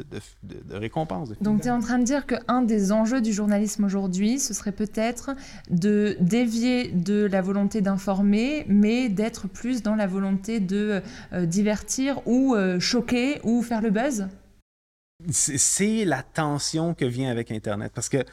récompense. 0.70 1.30
Donc, 1.40 1.62
tu 1.62 1.68
es 1.68 1.70
en 1.70 1.80
train 1.80 1.98
de 1.98 2.04
dire 2.04 2.26
qu'un 2.26 2.62
des 2.62 2.92
enjeux 2.92 3.20
du 3.20 3.32
journalisme 3.32 3.84
aujourd'hui, 3.84 4.38
ce 4.38 4.54
serait 4.54 4.72
peut-être 4.72 5.30
de 5.70 6.16
dévier 6.20 6.88
de 6.88 7.26
la 7.26 7.42
volonté 7.42 7.80
d'informer, 7.80 8.64
mais 8.68 9.08
d'être 9.08 9.48
plus 9.48 9.82
dans 9.82 9.94
la 9.94 10.06
volonté 10.06 10.60
de 10.60 11.02
euh, 11.32 11.46
divertir 11.46 12.20
ou 12.26 12.54
euh, 12.54 12.80
choquer 12.80 13.40
ou 13.44 13.62
faire 13.62 13.82
le 13.82 13.90
buzz? 13.90 14.28
C'est- 15.30 15.58
C'est 15.58 16.04
la 16.04 16.22
tension 16.22 16.94
que 16.94 17.04
vient 17.04 17.30
avec 17.30 17.50
Internet. 17.50 17.92
Parce 17.94 18.08
que 18.08 18.24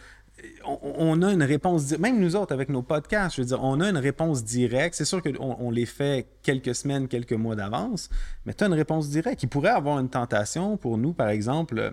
on, 0.65 0.84
on 0.97 1.21
a 1.21 1.31
une 1.31 1.43
réponse, 1.43 1.97
même 1.97 2.19
nous 2.19 2.36
autres 2.36 2.53
avec 2.53 2.69
nos 2.69 2.81
podcasts, 2.81 3.36
je 3.36 3.41
veux 3.41 3.47
dire, 3.47 3.63
on 3.63 3.79
a 3.81 3.89
une 3.89 3.97
réponse 3.97 4.43
directe. 4.43 4.95
C'est 4.95 5.05
sûr 5.05 5.21
qu'on 5.21 5.58
on 5.60 5.71
les 5.71 5.86
fait 5.86 6.27
quelques 6.43 6.75
semaines, 6.75 7.08
quelques 7.08 7.34
mois 7.34 7.55
d'avance, 7.55 8.10
mais 8.45 8.53
tu 8.53 8.63
as 8.63 8.67
une 8.67 8.73
réponse 8.73 9.10
directe. 9.10 9.43
Il 9.43 9.49
pourrait 9.49 9.69
avoir 9.71 9.99
une 9.99 10.10
tentation 10.10 10.77
pour 10.77 10.97
nous, 10.97 11.13
par 11.13 11.29
exemple. 11.29 11.77
euh, 11.79 11.91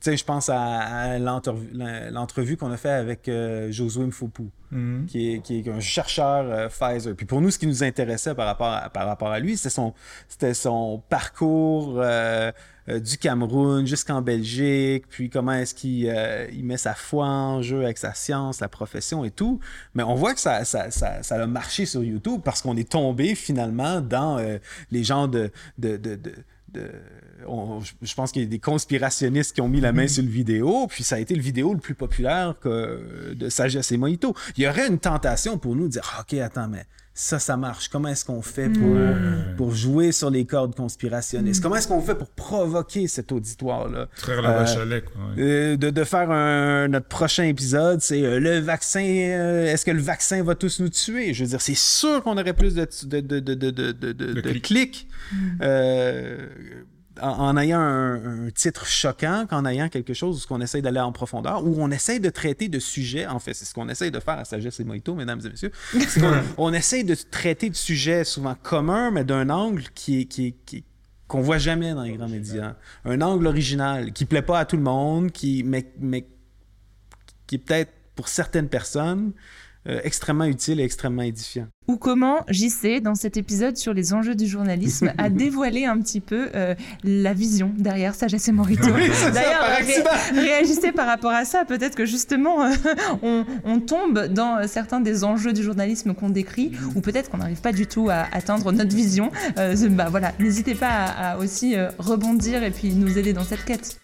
Tu 0.00 0.10
sais, 0.12 0.16
je 0.16 0.24
pense 0.24 0.48
à, 0.48 0.60
à 0.60 1.18
l'entrevue 1.18 2.56
qu'on 2.56 2.70
a 2.70 2.76
fait 2.76 2.90
avec 2.90 3.28
euh, 3.28 3.72
Josué 3.72 4.04
Mfopou, 4.06 4.50
Mhm. 4.70 5.06
qui, 5.06 5.32
est, 5.34 5.40
qui 5.40 5.58
est 5.60 5.68
un 5.70 5.80
chercheur 5.80 6.44
euh, 6.46 6.68
Pfizer. 6.68 7.14
Puis 7.16 7.24
pour 7.26 7.40
nous, 7.40 7.50
ce 7.50 7.58
qui 7.58 7.66
nous 7.66 7.82
intéressait 7.82 8.34
par 8.34 8.46
rapport 8.46 8.68
à, 8.68 8.90
par 8.90 9.06
rapport 9.06 9.30
à 9.32 9.40
lui, 9.40 9.56
c'était 9.56 9.70
son, 9.70 9.92
son 10.52 11.02
parcours 11.08 11.94
euh, 12.00 12.52
euh, 12.88 13.00
du 13.00 13.18
Cameroun 13.18 13.86
jusqu'en 13.86 14.22
Belgique, 14.22 15.04
puis 15.08 15.30
comment 15.30 15.52
est-ce 15.52 15.74
qu'il 15.74 16.08
euh, 16.08 16.46
il 16.52 16.64
met 16.64 16.76
sa 16.76 16.94
foi 16.94 17.26
en 17.26 17.62
jeu 17.62 17.84
avec 17.84 17.98
sa 17.98 18.14
science, 18.14 18.60
la 18.60 18.68
profession 18.68 19.24
et 19.24 19.30
tout. 19.30 19.60
Mais 19.94 20.02
on 20.02 20.14
voit 20.14 20.34
que 20.34 20.40
ça, 20.40 20.64
ça, 20.64 20.90
ça, 20.90 21.22
ça 21.22 21.42
a 21.42 21.46
marché 21.46 21.86
sur 21.86 22.02
YouTube 22.02 22.40
parce 22.44 22.62
qu'on 22.62 22.76
est 22.76 22.88
tombé 22.90 23.34
finalement 23.34 24.00
dans 24.00 24.38
euh, 24.38 24.58
les 24.90 25.04
gens 25.04 25.28
de... 25.28 25.50
de, 25.78 25.96
de, 25.96 26.14
de 26.16 26.32
de- 26.70 26.90
on- 27.46 27.80
je- 28.02 28.14
pense 28.14 28.30
qu'il 28.30 28.42
y 28.42 28.44
a 28.44 28.48
des 28.48 28.58
conspirationnistes 28.58 29.54
qui 29.54 29.62
ont 29.62 29.68
mis 29.70 29.80
la 29.80 29.92
main 29.92 30.06
sur 30.06 30.22
le 30.22 30.28
vidéo, 30.28 30.86
puis 30.86 31.02
ça 31.02 31.14
a 31.16 31.18
été 31.18 31.34
le 31.34 31.40
vidéo 31.40 31.72
le 31.72 31.80
plus 31.80 31.94
populaire 31.94 32.56
que, 32.60 33.32
de 33.34 33.48
Sagesse 33.48 33.90
et 33.90 33.96
Mojito. 33.96 34.34
Il 34.58 34.64
y 34.64 34.68
aurait 34.68 34.86
une 34.86 34.98
tentation 34.98 35.56
pour 35.56 35.74
nous 35.74 35.84
de 35.84 35.92
dire 35.92 36.02
Ah, 36.14 36.20
OK, 36.20 36.34
attends, 36.38 36.68
mais 36.68 36.84
ça, 37.20 37.40
ça 37.40 37.56
marche. 37.56 37.88
Comment 37.88 38.08
est-ce 38.10 38.24
qu'on 38.24 38.42
fait 38.42 38.68
pour, 38.68 38.96
pour 39.56 39.74
jouer 39.74 40.12
sur 40.12 40.30
les 40.30 40.46
cordes 40.46 40.76
conspirationnistes? 40.76 41.60
Comment 41.60 41.74
est-ce 41.74 41.88
qu'on 41.88 42.00
fait 42.00 42.14
pour 42.14 42.28
provoquer 42.28 43.08
cet 43.08 43.32
auditoire-là? 43.32 44.06
Traire 44.18 44.40
la 44.40 44.52
vache 44.52 44.76
à 44.76 44.84
lait, 44.84 45.02
quoi. 45.02 45.20
ouais. 45.36 45.42
Euh, 45.42 45.76
de, 45.76 45.90
de 45.90 46.04
faire 46.04 46.30
un, 46.30 46.86
notre 46.86 47.08
prochain 47.08 47.42
épisode, 47.42 48.00
c'est 48.02 48.22
euh, 48.22 48.38
le 48.38 48.60
vaccin. 48.60 49.00
euh, 49.04 49.66
Est-ce 49.66 49.84
que 49.84 49.90
le 49.90 50.00
vaccin 50.00 50.44
va 50.44 50.54
tous 50.54 50.78
nous 50.78 50.90
tuer? 50.90 51.34
Je 51.34 51.42
veux 51.42 51.50
dire, 51.50 51.60
c'est 51.60 51.74
sûr 51.76 52.22
qu'on 52.22 52.38
aurait 52.38 52.54
plus 52.54 52.74
de, 52.76 52.86
de, 53.02 53.20
de, 53.20 53.40
de, 53.40 54.58
clics. 54.60 55.08
euh, 55.60 56.46
en, 57.20 57.56
ayant 57.56 57.80
un, 57.80 58.46
un 58.46 58.50
titre 58.50 58.86
choquant 58.86 59.46
qu'en 59.48 59.64
ayant 59.64 59.88
quelque 59.88 60.14
chose 60.14 60.46
où 60.48 60.54
on 60.54 60.60
essaye 60.60 60.82
d'aller 60.82 61.00
en 61.00 61.12
profondeur, 61.12 61.64
où 61.64 61.76
on 61.78 61.90
essaye 61.90 62.20
de 62.20 62.30
traiter 62.30 62.68
de 62.68 62.78
sujets. 62.78 63.26
En 63.26 63.38
fait, 63.38 63.54
c'est 63.54 63.64
ce 63.64 63.74
qu'on 63.74 63.88
essaye 63.88 64.10
de 64.10 64.20
faire 64.20 64.38
à 64.38 64.44
Sagesse 64.44 64.80
et 64.80 64.84
Mojito, 64.84 65.14
mesdames 65.14 65.40
et 65.44 65.50
messieurs. 65.50 65.72
C'est 66.08 66.20
qu'on 66.20 66.32
on 66.56 66.72
essaye 66.72 67.04
de 67.04 67.14
traiter 67.14 67.70
de 67.70 67.76
sujets 67.76 68.24
souvent 68.24 68.54
communs, 68.54 69.10
mais 69.10 69.24
d'un 69.24 69.50
angle 69.50 69.84
qui 69.94 70.20
est. 70.20 70.24
Qui 70.24 70.84
qu'on 71.28 71.42
voit 71.42 71.58
jamais 71.58 71.92
dans 71.92 72.02
les 72.02 72.14
grands 72.14 72.28
médias. 72.28 72.74
Un 73.04 73.20
angle 73.20 73.46
original 73.46 74.12
qui 74.12 74.24
plaît 74.24 74.42
pas 74.42 74.60
à 74.60 74.64
tout 74.64 74.76
le 74.76 74.82
monde, 74.82 75.30
qui, 75.30 75.62
mais, 75.62 75.92
mais 76.00 76.26
qui 77.46 77.56
est 77.56 77.58
peut-être 77.58 77.92
pour 78.14 78.28
certaines 78.28 78.68
personnes 78.68 79.32
euh, 79.88 80.00
extrêmement 80.04 80.44
utile 80.44 80.80
et 80.80 80.84
extrêmement 80.84 81.22
édifiant. 81.22 81.66
Ou 81.86 81.96
comment 81.96 82.44
JC, 82.48 83.00
dans 83.02 83.14
cet 83.14 83.38
épisode 83.38 83.76
sur 83.78 83.94
les 83.94 84.12
enjeux 84.12 84.34
du 84.34 84.46
journalisme, 84.46 85.12
a 85.16 85.30
dévoilé 85.30 85.86
un 85.86 85.98
petit 86.00 86.20
peu 86.20 86.48
euh, 86.54 86.74
la 87.02 87.32
vision 87.32 87.72
derrière 87.78 88.14
Sagesse 88.14 88.46
et 88.48 88.52
Morito. 88.52 88.88
Oui, 88.94 89.08
D'ailleurs, 89.32 89.60
par 89.60 89.70
ré- 89.70 89.76
accident. 89.76 90.10
réagissez 90.34 90.92
par 90.92 91.06
rapport 91.06 91.30
à 91.32 91.44
ça. 91.46 91.64
Peut-être 91.64 91.94
que 91.94 92.04
justement, 92.04 92.62
euh, 92.64 92.70
on, 93.22 93.44
on 93.64 93.80
tombe 93.80 94.26
dans 94.26 94.66
certains 94.68 95.00
des 95.00 95.24
enjeux 95.24 95.54
du 95.54 95.62
journalisme 95.62 96.12
qu'on 96.14 96.28
décrit, 96.30 96.72
ou 96.94 97.00
peut-être 97.00 97.30
qu'on 97.30 97.38
n'arrive 97.38 97.60
pas 97.62 97.72
du 97.72 97.86
tout 97.86 98.08
à 98.10 98.26
atteindre 98.32 98.70
notre 98.72 98.94
vision. 98.94 99.30
Bah 99.56 100.08
voilà, 100.10 100.32
n'hésitez 100.38 100.74
pas 100.74 100.88
à, 100.90 101.30
à 101.32 101.38
aussi 101.38 101.74
rebondir 101.98 102.62
et 102.62 102.70
puis 102.70 102.92
nous 102.92 103.16
aider 103.18 103.32
dans 103.32 103.44
cette 103.44 103.64
quête. 103.64 103.98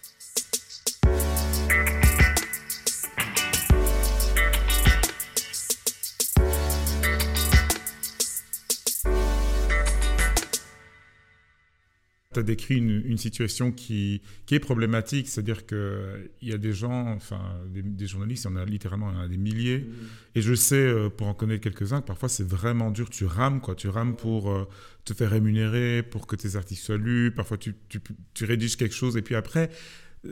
Tu 12.35 12.39
as 12.41 12.43
décrit 12.43 12.75
une, 12.75 13.01
une 13.05 13.17
situation 13.17 13.71
qui, 13.71 14.21
qui 14.45 14.55
est 14.55 14.59
problématique, 14.59 15.29
c'est-à-dire 15.29 15.65
qu'il 15.65 16.29
y 16.41 16.51
a 16.51 16.57
des 16.57 16.73
gens, 16.73 17.13
enfin 17.15 17.39
des, 17.73 17.81
des 17.81 18.07
journalistes, 18.07 18.43
il 18.43 18.51
y 18.51 18.53
en 18.53 18.57
a 18.57 18.65
littéralement 18.65 19.09
il 19.11 19.15
y 19.15 19.19
en 19.19 19.23
a 19.23 19.27
des 19.29 19.37
milliers, 19.37 19.87
et 20.35 20.41
je 20.41 20.53
sais, 20.53 20.75
euh, 20.75 21.09
pour 21.09 21.27
en 21.27 21.33
connaître 21.33 21.63
quelques-uns, 21.63 22.01
que 22.01 22.07
parfois 22.07 22.27
c'est 22.27 22.45
vraiment 22.45 22.91
dur, 22.91 23.09
tu 23.09 23.25
rames, 23.25 23.61
quoi, 23.61 23.73
tu 23.73 23.87
rames 23.87 24.17
pour 24.17 24.51
euh, 24.51 24.67
te 25.05 25.13
faire 25.13 25.29
rémunérer, 25.29 26.03
pour 26.03 26.27
que 26.27 26.35
tes 26.35 26.57
articles 26.57 26.81
soient 26.81 26.97
lus, 26.97 27.31
parfois 27.33 27.57
tu, 27.57 27.73
tu, 27.87 27.99
tu 28.33 28.43
rédiges 28.45 28.75
quelque 28.75 28.95
chose, 28.95 29.15
et 29.15 29.21
puis 29.21 29.35
après, 29.35 29.69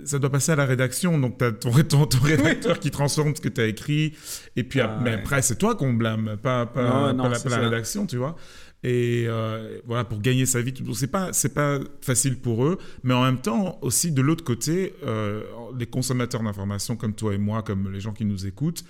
ça 0.06 0.18
doit 0.20 0.32
passer 0.32 0.52
à 0.52 0.56
la 0.56 0.66
rédaction, 0.66 1.20
donc 1.20 1.38
tu 1.38 1.46
as 1.46 1.52
ton, 1.52 1.72
ton, 1.84 2.06
ton 2.06 2.20
rédacteur 2.20 2.80
qui 2.80 2.92
transforme 2.92 3.34
ce 3.36 3.42
que 3.42 3.50
tu 3.50 3.62
as 3.62 3.68
écrit, 3.68 4.14
et 4.58 4.64
puis 4.64 4.82
Ah, 4.82 5.00
mais 5.04 5.12
ouais. 5.12 5.20
après 5.22 5.42
c'est 5.42 5.58
toi 5.58 5.76
qu'on 5.76 5.94
blâme, 5.94 6.36
pas, 6.42 6.66
pas, 6.66 6.84
Non, 6.84 7.14
non, 7.14 7.24
pas 7.24 7.30
la, 7.30 7.40
pas 7.40 7.50
la 7.50 7.60
rédaction, 7.60 8.06
tu 8.08 8.18
vois. 8.18 8.36
Et 8.84 9.26
euh, 9.28 9.80
voilà, 9.86 10.04
pour 10.04 10.20
gagner 10.20 10.46
sa 10.46 10.62
vie, 10.62 10.74
c'est 10.94 11.08
pas 11.08 11.32
c'est 11.32 11.54
pas 11.54 11.80
facile 12.02 12.38
pour 12.38 12.66
eux, 12.66 12.78
mais 13.04 13.14
en 13.14 13.24
même 13.24 13.40
temps 13.40 13.80
aussi 13.82 14.12
de 14.12 14.22
l'autre 14.22 14.44
côté, 14.44 14.94
euh, 15.06 15.42
les 15.80 15.86
consommateurs 15.86 16.44
d'informations 16.44 16.96
comme 16.98 17.14
toi 17.14 17.34
et 17.34 17.38
moi, 17.38 17.64
comme 17.64 17.92
les 17.94 18.02
gens 18.02 18.12
qui 18.14 18.26
nous 18.26 18.46
écoutent, 18.46 18.84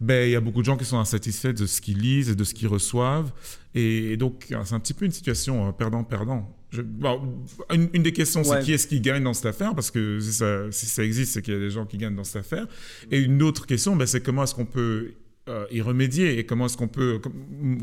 ben 0.00 0.28
il 0.28 0.32
y 0.32 0.36
a 0.36 0.40
beaucoup 0.40 0.60
de 0.60 0.66
gens 0.66 0.76
qui 0.76 0.84
sont 0.84 0.98
insatisfaits 0.98 1.52
de 1.54 1.66
ce 1.66 1.80
qu'ils 1.80 1.98
lisent 1.98 2.30
et 2.30 2.34
de 2.36 2.44
ce 2.44 2.54
qu'ils 2.54 2.68
reçoivent, 2.68 3.32
et, 3.74 4.16
donc 4.16 4.46
c'est 4.64 4.74
un 4.74 4.80
petit 4.80 4.94
peu 4.94 5.04
une 5.06 5.12
situation 5.12 5.68
euh, 5.68 5.72
perdant-perdant. 5.72 6.56
Je- 6.70 6.82
bon, 6.82 7.20
une, 7.72 7.88
une 7.92 8.02
des 8.02 8.12
questions, 8.12 8.40
Ouais. 8.42 8.58
c'est 8.60 8.64
qui 8.64 8.72
est-ce 8.72 8.86
qui 8.86 9.00
gagne 9.00 9.22
dans 9.24 9.34
cette 9.34 9.46
affaire, 9.46 9.74
parce 9.74 9.90
que 9.90 10.18
si 10.20 10.32
ça, 10.32 10.70
si 10.70 10.86
ça 10.86 11.04
existe, 11.04 11.32
c'est 11.32 11.42
qu'il 11.42 11.52
y 11.54 11.56
a 11.56 11.60
des 11.60 11.70
gens 11.70 11.84
qui 11.84 11.98
gagnent 11.98 12.14
dans 12.16 12.24
cette 12.24 12.36
affaire. 12.46 12.66
Et 13.10 13.18
une 13.18 13.42
autre 13.42 13.66
question, 13.66 13.94
ben, 13.94 14.06
c'est 14.06 14.22
comment 14.22 14.44
est-ce 14.44 14.54
qu'on 14.54 14.64
peut 14.64 15.12
euh, 15.48 15.66
y 15.72 15.80
remédier 15.80 16.38
et 16.38 16.46
comment 16.46 16.66
est-ce 16.66 16.76
qu'on 16.76 16.86
peut, 16.88 17.18
com- 17.18 17.32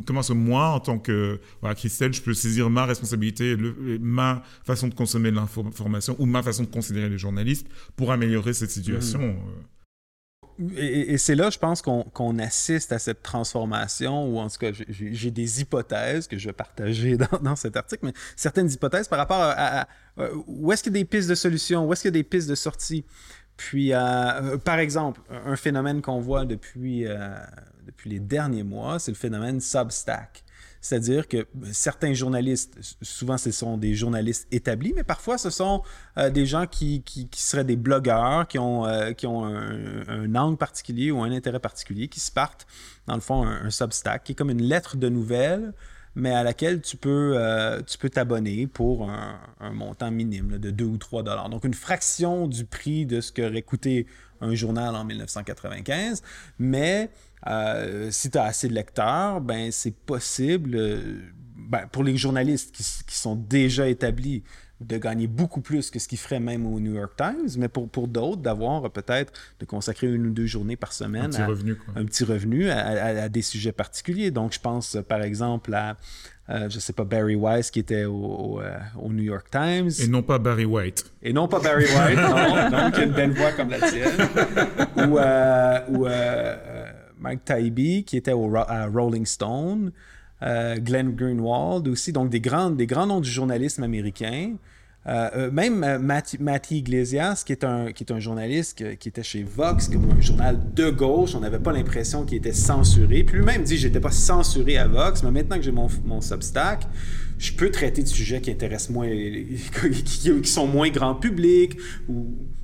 comment 0.06 0.22
est-ce 0.22 0.30
que 0.30 0.34
moi, 0.38 0.70
en 0.70 0.80
tant 0.80 0.98
que 0.98 1.40
voilà, 1.60 1.76
Christelle, 1.76 2.14
je 2.14 2.22
peux 2.22 2.34
saisir 2.34 2.70
ma 2.70 2.86
responsabilité, 2.86 3.56
le- 3.58 4.00
ma 4.00 4.44
façon 4.64 4.88
de 4.88 4.94
consommer 4.94 5.30
de 5.32 5.36
l'information 5.36 6.16
ou 6.20 6.26
ma 6.26 6.42
façon 6.42 6.64
de 6.64 6.70
considérer 6.70 7.10
les 7.10 7.18
journalistes 7.18 7.68
pour 7.98 8.12
améliorer 8.12 8.54
cette 8.54 8.72
situation. 8.72 9.20
Mhm. 9.20 9.28
euh. 9.30 9.64
Et, 10.76 11.18
c'est 11.18 11.36
là, 11.36 11.50
je 11.50 11.58
pense, 11.58 11.82
qu'on 11.82 12.04
qu'on 12.04 12.38
assiste 12.38 12.92
à 12.92 13.00
cette 13.00 13.24
transformation, 13.24 14.28
ou 14.28 14.40
en 14.40 14.50
tout 14.50 14.58
cas, 14.58 14.72
j'ai- 14.90 15.32
des 15.32 15.62
hypothèses 15.62 16.28
que 16.28 16.38
je 16.38 16.48
vais 16.50 16.54
partager 16.54 17.16
dans, 17.18 17.40
dans 17.42 17.56
cet 17.56 17.78
article, 17.78 18.08
mais 18.08 18.14
certaines 18.36 18.70
hypothèses 18.70 19.08
par 19.08 19.20
rapport 19.20 19.38
à, 19.38 19.52
à- 19.52 19.82
à- 19.84 19.88
où 20.48 20.70
est-ce 20.74 20.84
qu'il 20.84 20.92
y 20.94 20.98
a 20.98 21.00
des 21.02 21.06
pistes 21.06 21.30
de 21.30 21.36
solutions, 21.36 21.86
où 21.88 21.94
est-ce 21.94 22.02
qu'il 22.02 22.10
y 22.10 22.16
a 22.18 22.20
des 22.20 22.24
pistes 22.26 22.50
de 22.50 22.56
sortie. 22.56 23.06
Puis, 23.60 23.92
euh, 23.92 23.98
euh, 24.00 24.58
par 24.58 24.80
exemple, 24.80 25.20
un 25.30 25.58
phénomène 25.58 26.02
qu'on 26.02 26.22
voit 26.22 26.46
depuis, 26.46 27.06
euh, 27.06 27.36
depuis 27.86 28.10
les 28.10 28.22
derniers 28.22 28.64
mois, 28.64 29.00
c'est 29.00 29.12
le 29.12 29.18
phénomène 29.18 29.60
Substack. 29.60 30.46
C'est-à-dire 30.80 31.28
que 31.28 31.46
certains 31.74 32.14
journalistes, 32.14 32.80
souvent 33.02 33.38
ce 33.38 33.52
sont 33.52 33.78
des 33.78 33.96
journalistes 33.96 34.48
établis, 34.50 34.94
mais 34.96 35.04
parfois 35.04 35.38
ce 35.38 35.50
sont 35.50 35.84
des 36.32 36.46
gens 36.46 36.68
qui, 36.68 37.02
qui, 37.04 37.28
seraient 37.34 37.66
des 37.66 37.76
blogueurs, 37.76 38.48
qui 38.48 38.58
ont, 38.60 38.86
qui 39.18 39.28
ont 39.28 39.44
un, 39.44 40.08
un 40.08 40.36
angle 40.36 40.56
particulier 40.56 41.12
ou 41.12 41.22
un 41.22 41.34
intérêt 41.34 41.60
particulier, 41.60 42.08
qui 42.08 42.22
se 42.22 42.32
partent, 42.32 42.66
dans 43.08 43.16
le 43.16 43.20
fond, 43.20 43.44
un, 43.44 43.66
un 43.66 43.70
Substack, 43.70 44.24
qui 44.24 44.32
est 44.32 44.36
comme 44.36 44.52
une 44.52 44.64
lettre 44.64 44.96
de 44.96 45.10
nouvelles, 45.10 45.74
mais 46.16 46.32
à 46.32 46.44
laquelle 46.44 46.82
tu 46.82 46.98
peux 46.98 47.34
euh, 47.38 47.82
tu 47.84 47.98
peux 47.98 48.10
t'abonner 48.10 48.68
pour 48.68 49.10
un, 49.10 49.40
montant 49.74 50.12
minime 50.12 50.58
de 50.58 50.72
2 50.72 50.86
ou 50.86 50.98
3 50.98 51.24
dollars. 51.24 51.50
Donc 51.50 51.64
une 51.64 51.74
fraction 51.74 52.48
du 52.48 52.66
prix 52.66 53.06
de 53.06 53.22
ce 53.22 53.32
qu'aurait 53.32 53.62
coûté 53.62 54.08
un 54.42 54.56
journal 54.56 54.96
en 54.96 55.04
1995, 55.04 56.24
mais 56.58 57.10
euh, 57.48 58.10
si 58.12 58.30
tu 58.30 58.38
as 58.38 58.44
assez 58.44 58.68
de 58.68 58.74
lecteurs, 58.74 59.42
ben 59.42 59.72
c'est 59.72 59.96
possible 59.96 60.76
euh, 60.76 61.22
ben, 61.56 61.88
pour 61.92 62.04
les 62.04 62.18
journalistes 62.18 62.74
qui, 62.74 62.84
qui 63.06 63.16
sont 63.16 63.36
déjà 63.36 63.88
établis 63.88 64.44
de 64.82 64.98
gagner 64.98 65.28
beaucoup 65.28 65.60
plus 65.62 65.92
que 65.92 66.00
ce 66.00 66.08
qu'ils 66.08 66.18
feraient 66.18 66.40
même 66.40 66.66
au 66.66 66.80
New 66.80 66.94
York 66.94 67.12
Times, 67.18 67.50
mais 67.58 67.68
pour, 67.68 67.90
pour 67.90 68.08
d'autres, 68.08 68.42
d'avoir 68.42 68.90
peut-être 68.92 69.34
de 69.60 69.66
consacrer 69.66 70.08
une 70.08 70.28
ou 70.28 70.30
deux 70.32 70.46
journées 70.46 70.78
par 70.78 70.94
semaine 70.94 71.24
Un 71.26 71.30
petit 71.30 71.42
à, 71.42 71.48
revenu, 71.48 71.76
quoi. 71.76 71.94
un 71.98 72.06
petit 72.06 72.24
revenu 72.24 72.70
à, 72.70 72.80
à- 72.80 73.24
à 73.24 73.30
des 73.30 73.42
sujets 73.42 73.74
particuliers. 73.74 74.32
Donc, 74.32 74.54
je 74.54 74.60
pense 74.62 74.98
par 75.08 75.22
exemple 75.22 75.74
à, 75.74 75.98
euh, 76.50 76.70
je 76.70 76.80
sais 76.80 76.94
pas, 76.94 77.04
Barry 77.04 77.36
Weiss 77.36 77.72
qui 77.72 77.80
était 77.80 78.06
au, 78.06 78.14
au, 78.16 78.62
euh, 78.62 78.78
au 79.02 79.10
New 79.12 79.22
York 79.24 79.48
Times. 79.52 79.90
Et 80.02 80.08
non 80.08 80.24
pas 80.24 80.40
Barry 80.40 80.64
White. 80.66 81.12
Et 81.24 81.34
non 81.34 81.50
pas 81.50 81.60
Barry 81.60 81.84
White, 81.84 82.18
non, 82.18 82.70
non, 82.86 82.92
qui 82.92 83.02
a 83.02 83.04
une 83.04 83.12
belle 83.12 83.32
voix 83.32 83.52
comme 83.52 83.70
la 83.72 83.80
tienne. 83.82 84.16
ou 85.10 85.18
euh, 85.20 85.80
ou 85.90 86.08
euh, 86.08 86.86
Mike 87.20 87.44
Taibbi, 87.44 88.06
qui 88.06 88.16
était 88.16 88.32
au, 88.32 88.56
à 88.56 88.86
Rolling 88.88 89.26
Stone. 89.26 89.92
Glenn 90.42 91.16
Greenwald 91.16 91.86
aussi, 91.90 92.14
donc 92.14 92.30
des 92.30 92.40
grands, 92.40 92.70
des 92.70 92.88
grands 92.88 93.06
noms 93.06 93.20
du 93.20 93.30
journalisme 93.30 93.84
américain. 93.84 94.54
Euh, 95.08 95.30
euh, 95.36 95.52
même 95.52 95.84
euh, 95.84 95.98
Matty, 95.98 96.78
Iglesias, 96.78 97.44
qui 97.46 97.54
est 97.54 97.64
un, 97.64 97.94
qui 97.94 98.04
est 98.04 98.12
un 98.12 98.20
journaliste 98.20 98.98
qui 98.98 99.08
était 99.08 99.24
chez 99.24 99.44
Vox, 99.44 99.88
comme 99.88 100.12
un 100.12 100.20
journal 100.20 100.60
de 100.74 100.90
gauche, 100.90 101.36
on 101.36 101.40
n'avait 101.40 101.60
pas 101.60 101.72
l'impression 101.72 102.26
qu'il 102.26 102.38
était 102.38 102.54
censuré. 102.54 103.24
Puis 103.24 103.38
lui-même 103.38 103.64
dit 103.64 103.78
J'étais 103.78 104.02
pas 104.02 104.12
censuré 104.12 104.78
à 104.78 104.88
Vox, 104.88 105.24
mais 105.24 105.32
maintenant 105.32 105.56
que 105.56 105.62
j'ai 105.62 105.72
mon, 105.72 105.88
mon 106.04 106.20
Substack, 106.20 106.86
je 107.38 107.54
peux 107.54 107.72
traiter 107.72 108.04
de 108.04 108.08
sujets 108.08 108.42
qui 108.42 108.52
intéressent 108.52 108.90
moins, 108.90 109.10
qui, 110.06 110.44
sont 110.44 110.68
moins 110.68 110.90
grand 110.90 111.16
public. 111.16 111.78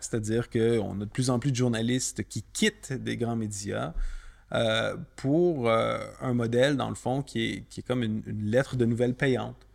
C'est-à-dire 0.01 0.49
qu'on 0.49 1.01
a 1.01 1.05
de 1.05 1.09
plus 1.09 1.29
en 1.29 1.39
plus 1.39 1.51
de 1.51 1.55
journalistes 1.55 2.23
qui 2.27 2.43
quittent 2.51 2.91
des 2.91 3.15
grands 3.15 3.37
médias. 3.37 3.93
pour 5.15 5.69
un 5.69 6.33
modèle, 6.33 6.75
dans 6.75 6.89
le 6.89 6.95
fond, 6.95 7.21
qui 7.21 7.45
est, 7.45 7.63
qui 7.69 7.79
est 7.79 7.83
comme 7.83 8.03
une, 8.03 8.23
une 8.27 8.51
lettre 8.51 8.75
de 8.75 8.83
nouvelles 8.83 9.15
payante. 9.15 9.65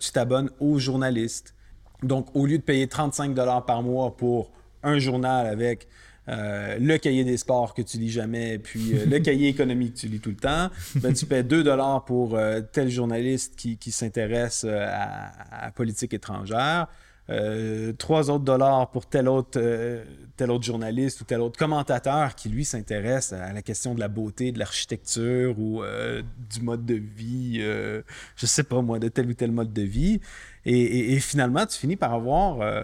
Tu 0.00 0.10
t'abonnes 0.10 0.50
aux 0.58 0.80
journalistes. 0.80 1.54
Donc, 2.02 2.28
au 2.34 2.46
lieu 2.46 2.58
de 2.58 2.62
payer 2.62 2.86
35 2.86 3.34
dollars 3.34 3.64
par 3.66 3.82
mois 3.82 4.16
pour 4.16 4.50
un 4.82 4.98
journal 4.98 5.46
avec 5.46 5.86
euh, 6.28 6.78
le 6.78 6.96
cahier 6.98 7.24
des 7.24 7.36
sports 7.36 7.74
que 7.74 7.82
tu 7.82 7.98
lis 7.98 8.10
jamais, 8.10 8.58
puis 8.58 8.92
euh, 8.94 9.06
le 9.06 9.18
cahier 9.18 9.48
économique 9.54 9.94
que 9.94 10.00
tu 10.00 10.08
lis 10.08 10.20
tout 10.20 10.30
le 10.30 10.36
temps, 10.36 10.70
ben, 10.96 11.12
tu 11.12 11.26
paies 11.26 11.42
2 11.42 11.64
dollars 11.64 12.04
pour 12.04 12.36
euh, 12.36 12.60
tel 12.60 12.88
journaliste 12.88 13.56
qui, 13.56 13.76
qui 13.76 13.90
s'intéresse 13.90 14.64
à, 14.64 15.30
à 15.50 15.64
la 15.66 15.70
politique 15.72 16.14
étrangère. 16.14 16.86
Euh, 17.30 17.92
trois 17.92 18.28
autres 18.30 18.44
dollars 18.44 18.90
pour 18.90 19.06
tel 19.06 19.28
autre, 19.28 19.58
euh, 19.60 20.04
tel 20.36 20.50
autre 20.50 20.64
journaliste 20.64 21.20
ou 21.20 21.24
tel 21.24 21.40
autre 21.40 21.58
commentateur 21.58 22.34
qui, 22.34 22.48
lui, 22.48 22.64
s'intéresse 22.64 23.32
à 23.32 23.52
la 23.52 23.62
question 23.62 23.94
de 23.94 24.00
la 24.00 24.08
beauté, 24.08 24.50
de 24.52 24.58
l'architecture 24.58 25.58
ou 25.58 25.82
euh, 25.82 26.22
du 26.52 26.60
mode 26.60 26.84
de 26.84 26.94
vie, 26.94 27.58
euh, 27.60 28.02
je 28.36 28.46
sais 28.46 28.64
pas 28.64 28.82
moi, 28.82 28.98
de 28.98 29.08
tel 29.08 29.28
ou 29.28 29.34
tel 29.34 29.52
mode 29.52 29.72
de 29.72 29.82
vie. 29.82 30.20
Et, 30.64 30.78
et- 30.80 31.12
et 31.12 31.20
finalement, 31.20 31.66
tu 31.66 31.78
finis 31.78 31.96
par 31.96 32.14
avoir 32.14 32.60
euh, 32.62 32.82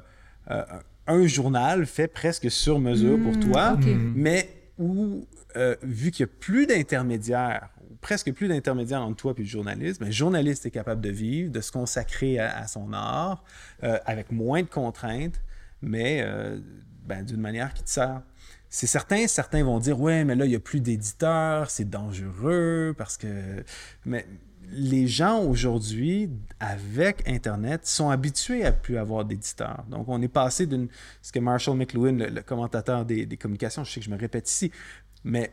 euh, 0.51 0.63
un 1.09 1.27
journal 1.27 1.87
fait 1.87 2.09
presque 2.09 2.51
sur 2.51 2.79
mesure 2.79 3.21
pour 3.21 3.37
Mmh, 3.37 3.41
toi, 3.41 3.73
ok. 3.75 3.89
mais 4.15 4.56
où, 4.79 5.27
euh, 5.57 5.77
vu 5.83 6.11
qu'il 6.11 6.27
n'y 6.27 6.33
a 6.33 6.35
plus 6.39 6.67
d'intermédiaires, 6.67 7.71
presque 8.01 8.33
plus 8.33 8.49
d'intermédiaire 8.49 9.03
entre 9.03 9.17
toi 9.17 9.35
et 9.37 9.41
le 9.41 9.47
journaliste. 9.47 10.01
Mais 10.01 10.07
le 10.07 10.13
journaliste 10.13 10.67
est 10.67 10.71
capable 10.71 11.01
de 11.01 11.11
vivre, 11.11 11.51
de 11.51 11.61
se 11.61 11.73
consacrer 11.73 12.39
à, 12.39 12.67
son 12.67 12.93
art, 12.93 13.43
euh, 13.83 13.99
avec 14.07 14.31
moins 14.31 14.63
de 14.63 14.69
contraintes, 14.69 15.41
mais 15.83 16.23
euh, 16.23 16.61
ben, 17.05 17.25
d'une 17.25 17.41
manière 17.41 17.73
qui 17.75 17.83
te 17.83 17.91
sert. 17.91 18.23
C'est 18.69 18.87
certain, 18.87 19.27
certains 19.29 19.65
vont 19.65 19.79
dire 19.79 20.01
Ouais, 20.01 20.25
mais 20.25 20.35
là, 20.35 20.45
il 20.45 20.51
n'y 20.51 20.57
a 20.57 20.61
plus 20.61 20.81
d'éditeurs, 20.81 21.71
c'est 21.71 21.89
dangereux 21.89 22.95
parce 22.97 23.17
que. 23.17 23.65
Mais 24.05 24.27
les 24.71 25.07
gens 25.07 25.43
aujourd'hui, 25.43 26.31
avec 26.61 27.29
Internet, 27.29 27.87
sont 27.87 28.11
habitués 28.11 28.65
à 28.65 28.73
plus 28.73 28.99
avoir 28.99 29.25
d'éditeurs. 29.25 29.85
Donc, 29.89 30.09
on 30.09 30.21
est 30.23 30.29
passé 30.29 30.67
d'une. 30.67 30.89
Ce 31.23 31.33
que 31.33 31.39
Marshall 31.39 31.77
McLuhan, 31.77 32.13
le, 32.13 32.43
commentateur 32.43 33.05
des, 33.05 33.27
communications, 33.37 33.85
je 33.85 33.93
sais 33.93 34.01
que 34.01 34.07
je 34.07 34.11
me 34.11 34.19
répète 34.19 34.49
ici, 34.49 34.71
mais 35.25 35.51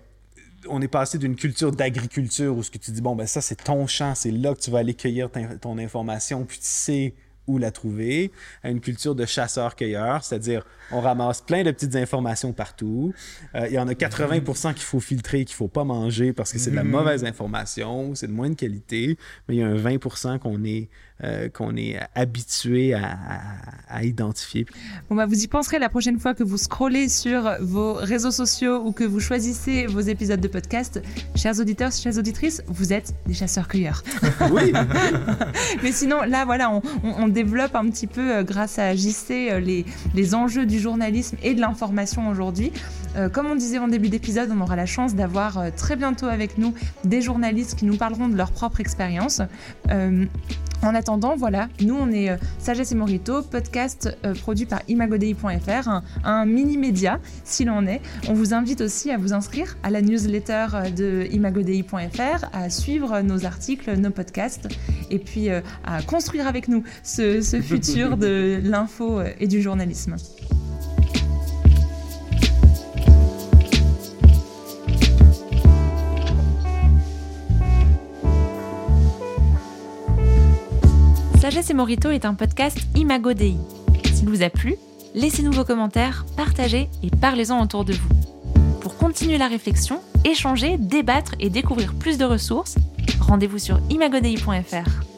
on 0.69 0.81
est 0.81 0.87
passé 0.87 1.17
d'une 1.17 1.35
culture 1.35 1.71
d'agriculture 1.71 2.55
où 2.55 2.63
ce 2.63 2.71
que 2.71 2.77
tu 2.77 2.91
dis, 2.91 3.01
bon, 3.01 3.15
ben 3.15 3.27
ça, 3.27 3.41
c'est 3.41 3.63
ton 3.63 3.85
champ, 3.87 4.15
c'est 4.15 4.31
là 4.31 4.53
que 4.53 4.59
tu 4.59 4.71
vas 4.71 4.79
aller 4.79 4.93
cueillir 4.93 5.29
ton 5.59 5.77
information, 5.77 6.45
puis 6.45 6.57
tu 6.59 6.65
sais 6.65 7.13
où 7.47 7.57
la 7.57 7.71
trouver, 7.71 8.31
à 8.63 8.69
une 8.69 8.79
culture 8.79 9.15
de 9.15 9.25
chasseur-cueilleur, 9.25 10.23
c'est-à-dire 10.23 10.65
on 10.91 11.01
ramasse 11.01 11.41
plein 11.41 11.63
de 11.63 11.71
petites 11.71 11.95
informations 11.95 12.53
partout. 12.53 13.13
Euh, 13.55 13.67
il 13.67 13.73
y 13.73 13.79
en 13.79 13.87
a 13.87 13.93
80% 13.93 14.73
qu'il 14.73 14.83
faut 14.83 14.99
filtrer, 14.99 15.45
qu'il 15.45 15.53
ne 15.53 15.57
faut 15.57 15.67
pas 15.67 15.83
manger 15.83 16.33
parce 16.33 16.51
que 16.51 16.59
c'est 16.59 16.71
de 16.71 16.75
la 16.75 16.83
mhm. 16.83 16.91
mauvaise 16.91 17.23
information, 17.25 18.15
c'est 18.15 18.27
de 18.27 18.33
moins 18.33 18.49
de 18.49 18.55
qualité, 18.55 19.17
mais 19.47 19.55
il 19.55 19.59
y 19.59 19.63
a 19.63 19.67
un 19.67 19.75
20% 19.75 20.39
qu'on 20.39 20.63
est 20.63 20.89
euh, 21.23 21.47
qu'on 21.47 21.75
est 21.77 21.99
habitué 22.15 22.93
à, 22.93 24.03
identifier. 24.03 24.65
Bon, 25.09 25.15
bah, 25.15 25.27
vous 25.27 25.43
y 25.43 25.47
penserez 25.47 25.77
la 25.77 25.87
prochaine 25.87 26.19
fois 26.19 26.33
que 26.33 26.43
vous 26.43 26.57
scrollez 26.57 27.07
sur 27.07 27.55
vos 27.61 27.93
réseaux 27.93 28.31
sociaux 28.31 28.81
ou 28.83 28.91
que 28.91 29.03
vous 29.03 29.19
choisissez 29.19 29.85
vos 29.85 29.99
épisodes 29.99 30.41
de 30.41 30.47
podcast. 30.47 31.01
Chers 31.35 31.59
auditeurs, 31.59 31.91
chères 31.91 32.17
auditrices, 32.17 32.63
vous 32.67 32.91
êtes 32.91 33.13
des 33.27 33.35
chasseurs-cueilleurs. 33.35 34.03
Oui. 34.51 34.73
Mais 35.83 35.91
sinon, 35.91 36.23
là, 36.23 36.45
voilà, 36.45 36.71
on, 37.03 37.27
développe 37.27 37.75
un 37.75 37.89
petit 37.89 38.07
peu, 38.07 38.37
euh, 38.37 38.43
grâce 38.43 38.79
à 38.79 38.95
JC, 38.95 39.31
euh, 39.31 39.59
les, 39.59 39.85
les 40.15 40.35
enjeux 40.35 40.65
du 40.65 40.79
journalisme 40.79 41.37
et 41.43 41.53
de 41.53 41.61
l'information 41.61 42.27
aujourd'hui. 42.29 42.71
Comme 43.31 43.47
on 43.47 43.55
disait 43.55 43.77
en 43.77 43.87
début 43.87 44.09
d'épisode, 44.09 44.49
on 44.55 44.61
aura 44.61 44.75
la 44.75 44.85
chance 44.85 45.15
d'avoir 45.15 45.59
très 45.75 45.95
bientôt 45.95 46.27
avec 46.27 46.57
nous 46.57 46.73
des 47.03 47.21
journalistes 47.21 47.75
qui 47.77 47.85
nous 47.85 47.97
parleront 47.97 48.27
de 48.27 48.35
leur 48.35 48.51
propre 48.51 48.79
expérience. 48.79 49.41
En 50.83 50.95
attendant, 50.95 51.37
voilà, 51.37 51.69
nous 51.79 51.95
on 51.95 52.11
est 52.11 52.29
euh, 52.29 52.35
Sagesse 52.59 52.91
et 52.91 52.95
Morito, 52.95 53.41
podcast 53.41 54.17
euh, 54.25 54.33
produit 54.33 54.65
par 54.65 54.81
imagodei.fr, 54.89 56.01
un, 56.25 56.45
mini-média 56.45 57.21
s'il 57.45 57.69
en 57.69 57.87
est. 57.87 58.01
On 58.27 58.33
vous 58.33 58.53
invite 58.53 58.81
aussi 58.81 59.09
à 59.09 59.17
vous 59.17 59.31
inscrire 59.31 59.77
à 59.81 59.89
la 59.89 60.01
newsletter 60.01 60.67
euh, 60.73 60.89
de 60.89 61.27
imagodei.fr, 61.31 62.49
à 62.51 62.69
suivre 62.69 63.21
nos 63.21 63.45
articles, 63.45 63.97
nos 63.97 64.11
podcasts, 64.11 64.67
et 65.09 65.19
puis 65.19 65.49
à 65.49 65.61
construire 66.05 66.47
avec 66.47 66.67
nous 66.67 66.83
ce 67.03 67.39
futur 67.63 68.17
de 68.17 68.59
l'info 68.63 69.21
et 69.39 69.47
du 69.47 69.61
journalisme. 69.61 70.17
Morito 81.71 82.11
est 82.11 82.25
un 82.25 82.33
podcast 82.33 82.77
Imago 82.93 83.33
Dei. 83.33 83.55
S'il 84.13 84.27
vous 84.27 84.43
a 84.43 84.49
plu, 84.49 84.75
laissez-nous 85.15 85.53
vos 85.53 85.63
commentaires, 85.63 86.25
partagez 86.35 86.89
et 87.01 87.09
parlez-en 87.09 87.61
autour 87.63 87.85
de 87.85 87.93
vous. 87.93 88.09
Pour 88.81 88.97
continuer 88.97 89.37
la 89.37 89.47
réflexion, 89.47 90.01
échanger, 90.25 90.77
débattre 90.77 91.35
et 91.39 91.49
découvrir 91.49 91.93
plus 91.93 92.17
de 92.17 92.25
ressources, 92.25 92.75
rendez-vous 93.21 93.59
sur 93.59 93.79
imagodei.fr. 93.89 95.12